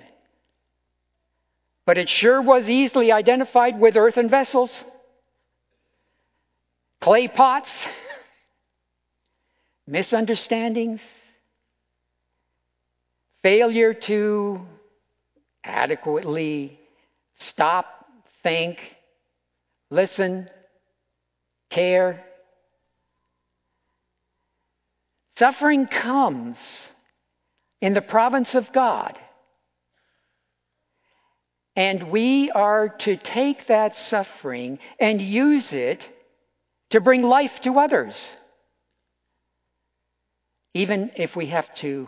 But 1.88 1.98
it 1.98 2.10
sure 2.10 2.40
was 2.40 2.70
easily 2.70 3.12
identified 3.12 3.80
with 3.80 3.98
earthen 3.98 4.30
vessels, 4.30 4.86
clay 7.00 7.28
pots, 7.28 7.72
misunderstandings, 9.92 11.02
failure 13.44 13.94
to 13.94 14.62
adequately 15.66 16.80
stop, 17.38 18.06
think, 18.42 18.80
listen, 19.90 20.50
care. 21.70 22.24
Suffering 25.38 25.88
comes 25.88 26.58
in 27.82 27.94
the 27.94 28.02
province 28.02 28.56
of 28.56 28.72
God 28.72 29.20
and 31.76 32.12
we 32.12 32.50
are 32.52 32.90
to 32.90 33.18
take 33.18 33.68
that 33.68 33.98
suffering 33.98 34.80
and 35.00 35.22
use 35.22 35.74
it 35.74 36.06
to 36.92 37.02
bring 37.02 37.24
life 37.24 37.60
to 37.64 37.78
others, 37.80 38.32
even 40.74 41.12
if 41.16 41.36
we 41.36 41.48
have 41.48 41.74
to 41.76 42.08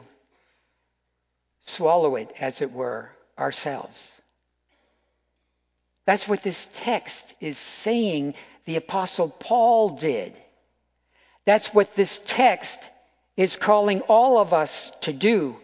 swallow 1.66 2.16
it, 2.16 2.32
as 2.40 2.62
it 2.62 2.72
were, 2.72 3.10
ourselves. 3.38 3.98
That's 6.06 6.28
what 6.28 6.44
this 6.44 6.58
text 6.76 7.24
is 7.40 7.58
saying 7.84 8.34
the 8.66 8.76
Apostle 8.76 9.30
Paul 9.30 9.98
did. 9.98 10.34
That's 11.46 11.68
what 11.68 11.90
this 11.96 12.20
text 12.26 12.78
is 13.36 13.56
calling 13.56 14.02
all 14.02 14.40
of 14.40 14.54
us 14.54 14.92
to 15.02 15.14
do. 15.14 15.58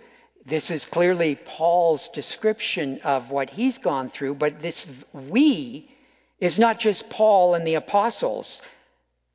This 0.45 0.72
is 0.72 0.86
clearly 0.86 1.36
Paul's 1.36 2.10
description 2.14 3.00
of 3.04 3.30
what 3.30 3.50
he's 3.52 3.78
gone 3.78 4.10
through, 4.10 4.36
but 4.36 4.62
this 4.62 4.88
we 5.14 5.89
is 6.39 6.58
not 6.58 6.80
just 6.80 7.10
Paul 7.10 7.54
and 7.54 7.68
the 7.68 7.76
apostles 7.76 8.62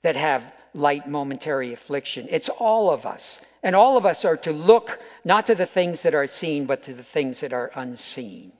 that 0.03 0.17
have 0.17 0.43
light 0.75 1.09
momentary 1.09 1.73
affliction. 1.73 2.27
It's 2.31 2.49
all 2.49 2.91
of 2.91 3.07
us. 3.07 3.41
And 3.63 3.75
all 3.75 3.97
of 3.97 4.05
us 4.05 4.25
are 4.25 4.37
to 4.39 4.53
look 4.53 4.91
not 5.25 5.47
to 5.47 5.55
the 5.55 5.67
things 5.67 6.01
that 6.03 6.15
are 6.15 6.27
seen, 6.27 6.67
but 6.67 6.85
to 6.85 6.95
the 6.95 7.07
things 7.15 7.41
that 7.41 7.53
are 7.53 7.71
unseen. 7.75 8.53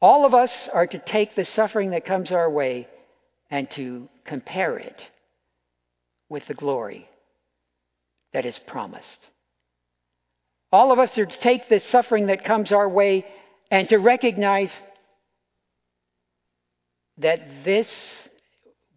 All 0.00 0.24
of 0.24 0.34
us 0.34 0.68
are 0.72 0.86
to 0.86 0.98
take 0.98 1.34
the 1.34 1.44
suffering 1.44 1.90
that 1.90 2.04
comes 2.04 2.32
our 2.32 2.50
way 2.50 2.88
and 3.50 3.70
to 3.72 4.08
compare 4.24 4.78
it 4.78 5.00
with 6.28 6.46
the 6.46 6.54
glory 6.54 7.08
that 8.32 8.44
is 8.44 8.58
promised. 8.66 9.18
All 10.70 10.92
of 10.92 10.98
us 10.98 11.16
are 11.18 11.26
to 11.26 11.38
take 11.38 11.68
the 11.68 11.80
suffering 11.80 12.26
that 12.26 12.44
comes 12.44 12.72
our 12.72 12.88
way 12.88 13.24
and 13.70 13.88
to 13.88 13.98
recognize 13.98 14.70
that 17.18 17.64
this 17.64 17.90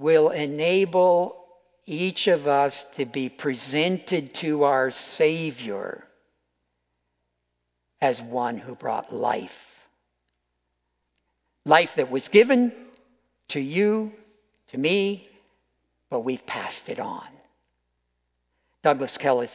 will 0.02 0.32
enable 0.32 1.38
each 1.86 2.28
of 2.28 2.48
us 2.48 2.86
to 2.98 3.06
be 3.06 3.30
presented 3.30 4.34
to 4.34 4.64
our 4.64 4.92
Savior 4.92 6.04
as 8.02 8.20
one 8.20 8.58
who 8.58 8.74
brought 8.76 9.14
life. 9.14 9.52
Life 11.66 11.92
that 11.98 12.10
was 12.10 12.28
given 12.30 12.74
to 13.50 13.60
you, 13.60 14.12
to 14.72 14.78
me, 14.78 15.30
but 16.10 16.22
we've 16.22 16.46
passed 16.48 16.90
it 16.90 17.00
on. 17.00 17.28
Douglas 18.84 19.16
Kelly's 19.18 19.52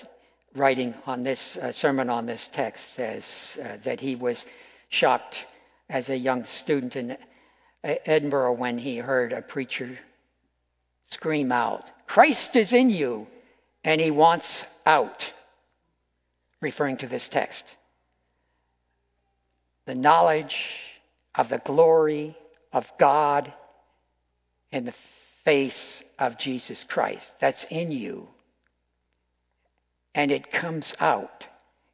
writing 0.54 0.94
on 1.06 1.24
this 1.24 1.56
uh, 1.60 1.72
sermon 1.72 2.08
on 2.08 2.26
this 2.26 2.48
text 2.52 2.84
says 2.94 3.24
uh, 3.60 3.78
that 3.84 3.98
he 3.98 4.14
was 4.14 4.42
shocked 4.90 5.36
as 5.90 6.08
a 6.08 6.16
young 6.16 6.44
student 6.44 6.94
in 6.94 7.16
Edinburgh 7.82 8.52
when 8.52 8.78
he 8.78 8.98
heard 8.98 9.32
a 9.32 9.42
preacher 9.42 9.98
scream 11.10 11.52
out, 11.52 11.84
Christ 12.06 12.54
is 12.56 12.72
in 12.72 12.90
you, 12.90 13.26
and 13.84 14.00
he 14.00 14.10
wants 14.10 14.64
out, 14.84 15.24
referring 16.60 16.98
to 16.98 17.08
this 17.08 17.26
text. 17.28 17.64
The 19.86 19.94
knowledge 19.94 20.56
of 21.34 21.48
the 21.48 21.62
glory 21.64 22.36
of 22.72 22.86
God 22.98 23.52
in 24.72 24.84
the 24.84 24.94
face 25.44 26.02
of 26.18 26.38
Jesus 26.38 26.84
Christ. 26.88 27.26
That's 27.40 27.64
in 27.70 27.92
you. 27.92 28.28
And 30.14 30.32
it 30.32 30.50
comes 30.50 30.92
out. 30.98 31.44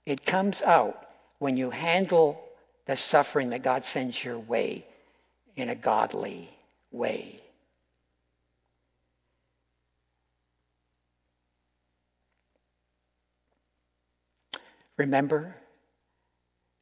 It 0.07 0.25
comes 0.25 0.63
out 0.63 0.97
when 1.39 1.57
you 1.57 1.71
handle 1.71 2.41
the 2.87 2.97
suffering 2.97 3.51
that 3.51 3.63
God 3.63 3.85
sends 3.85 4.23
your 4.25 4.39
way 4.39 4.87
in 5.57 5.69
a 5.69 5.75
godly 5.75 6.49
way. 6.91 7.42
Remember, 14.97 15.57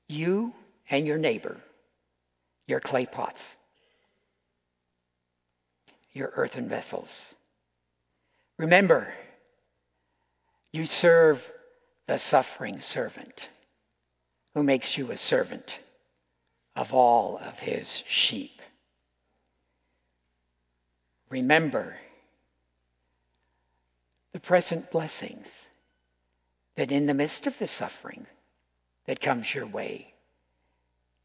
you 0.08 0.52
and 0.90 1.06
your 1.06 1.18
neighbor, 1.18 1.56
your 2.66 2.80
clay 2.80 3.06
pots, 3.06 3.40
your 6.12 6.32
earthen 6.34 6.68
vessels. 6.68 7.08
Remember, 8.58 9.12
you 10.72 10.86
serve 10.86 11.40
the 12.06 12.18
suffering 12.18 12.80
servant 12.80 13.48
who 14.54 14.62
makes 14.62 14.98
you 14.98 15.10
a 15.10 15.18
servant 15.18 15.78
of 16.74 16.92
all 16.92 17.38
of 17.38 17.54
his 17.54 18.02
sheep. 18.08 18.60
Remember 21.28 21.94
the 24.32 24.40
present 24.40 24.90
blessings 24.90 25.46
that 26.76 26.92
in 26.92 27.06
the 27.06 27.14
midst 27.14 27.46
of 27.46 27.54
the 27.58 27.66
suffering 27.66 28.26
that 29.06 29.20
comes 29.20 29.54
your 29.54 29.66
way, 29.66 30.14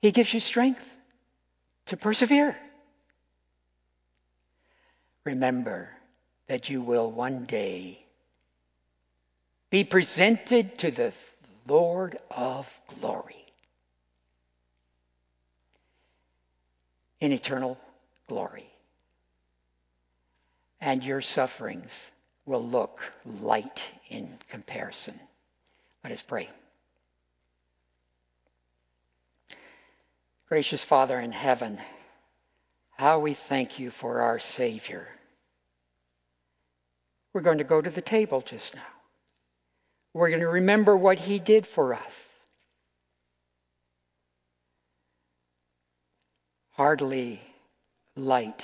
He 0.02 0.12
gives 0.12 0.34
you 0.34 0.40
strength 0.40 0.82
to 1.88 1.98
persevere. 1.98 2.58
Remember 5.24 5.90
that 6.48 6.70
you 6.70 6.82
will 6.82 7.12
one 7.12 7.46
day 7.46 8.06
be 9.70 9.84
presented 9.84 10.78
to 10.80 10.92
the 10.92 11.14
Lord 11.68 12.20
of 12.30 12.68
glory 13.00 13.46
in 17.20 17.32
eternal 17.32 17.78
glory. 18.28 18.70
And 20.80 21.04
your 21.04 21.22
sufferings 21.22 21.92
will 22.46 22.64
look 22.64 23.00
light 23.26 23.82
in 24.10 24.38
comparison. 24.50 25.20
Let 26.06 26.12
us 26.12 26.24
pray. 26.28 26.48
Gracious 30.48 30.84
Father 30.84 31.20
in 31.20 31.32
heaven, 31.32 31.80
how 32.96 33.22
we 33.22 33.36
thank 33.50 33.80
you 33.80 33.90
for 33.90 34.22
our 34.22 34.38
Savior. 34.38 35.08
We're 37.34 37.42
going 37.42 37.58
to 37.58 37.64
go 37.64 37.82
to 37.82 37.90
the 37.90 38.04
table 38.04 38.44
just 38.48 38.76
now. 38.76 38.84
We're 40.14 40.30
going 40.30 40.42
to 40.42 40.48
remember 40.48 40.96
what 40.96 41.18
he 41.18 41.40
did 41.40 41.66
for 41.74 41.96
us. 41.96 42.12
Hardly 46.74 47.42
light 48.16 48.62